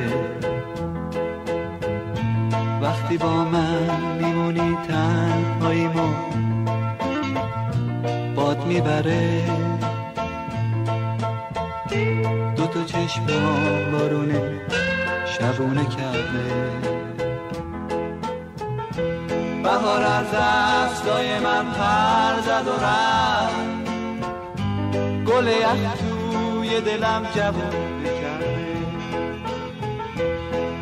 [2.82, 6.37] وقتی با من میمونی تنهاییمو
[8.68, 9.44] می‌بره.
[12.56, 13.26] دو تا چشم
[13.92, 14.62] بارونه
[15.26, 16.48] شبونه کرده.
[19.64, 23.68] بهار از دستای من پر زد و رفت.
[25.26, 28.68] گل یخ توی دلم جوونه کرده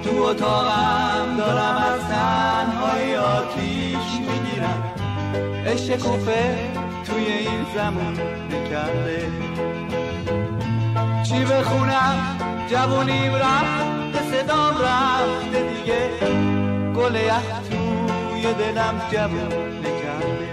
[0.03, 4.83] تو اتاقم دارم از تنهای آتیش می‌گیرم.
[5.65, 6.74] عشق کوفه
[7.25, 8.13] توی این زمان
[8.51, 9.27] نکرده
[11.23, 12.37] چی بخونم
[12.69, 16.09] جوونیم رفت صدام رفته دیگه.
[16.95, 20.51] گل یخ توی دلم جوون نکرده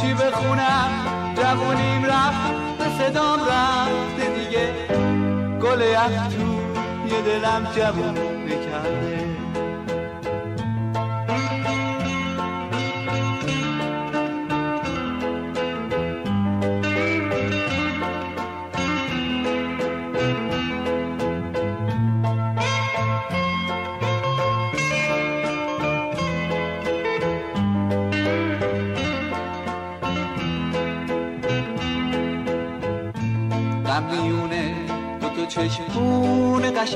[0.00, 0.90] چی بخونم
[1.36, 4.72] جوونیم رفت صدام رفته دیگه.
[5.62, 9.25] گل یخ توی دلم جوون نکرده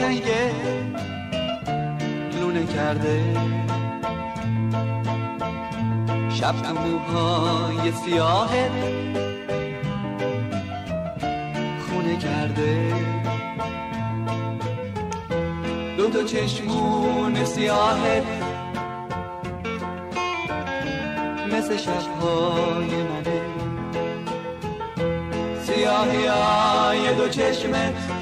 [0.01, 0.51] قشنگه
[2.41, 3.23] لونه کرده.
[6.31, 8.71] شب تو موهای سیاهه
[11.89, 12.95] خونه کرده.
[15.97, 18.23] دو تا چشمون سیاهه
[21.53, 23.41] مثل شبهای منه.
[25.63, 28.20] سیاهی های دو چشمت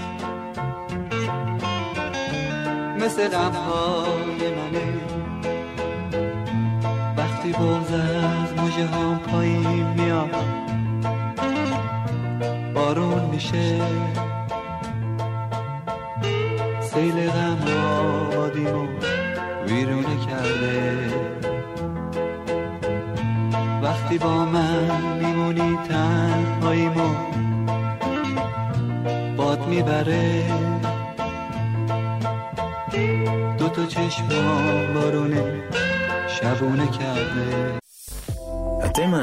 [3.19, 5.01] مثل غمهای منه.
[7.17, 10.35] وقتی بغز از مجه هم پایین میاد
[12.75, 13.98] بارون میشه.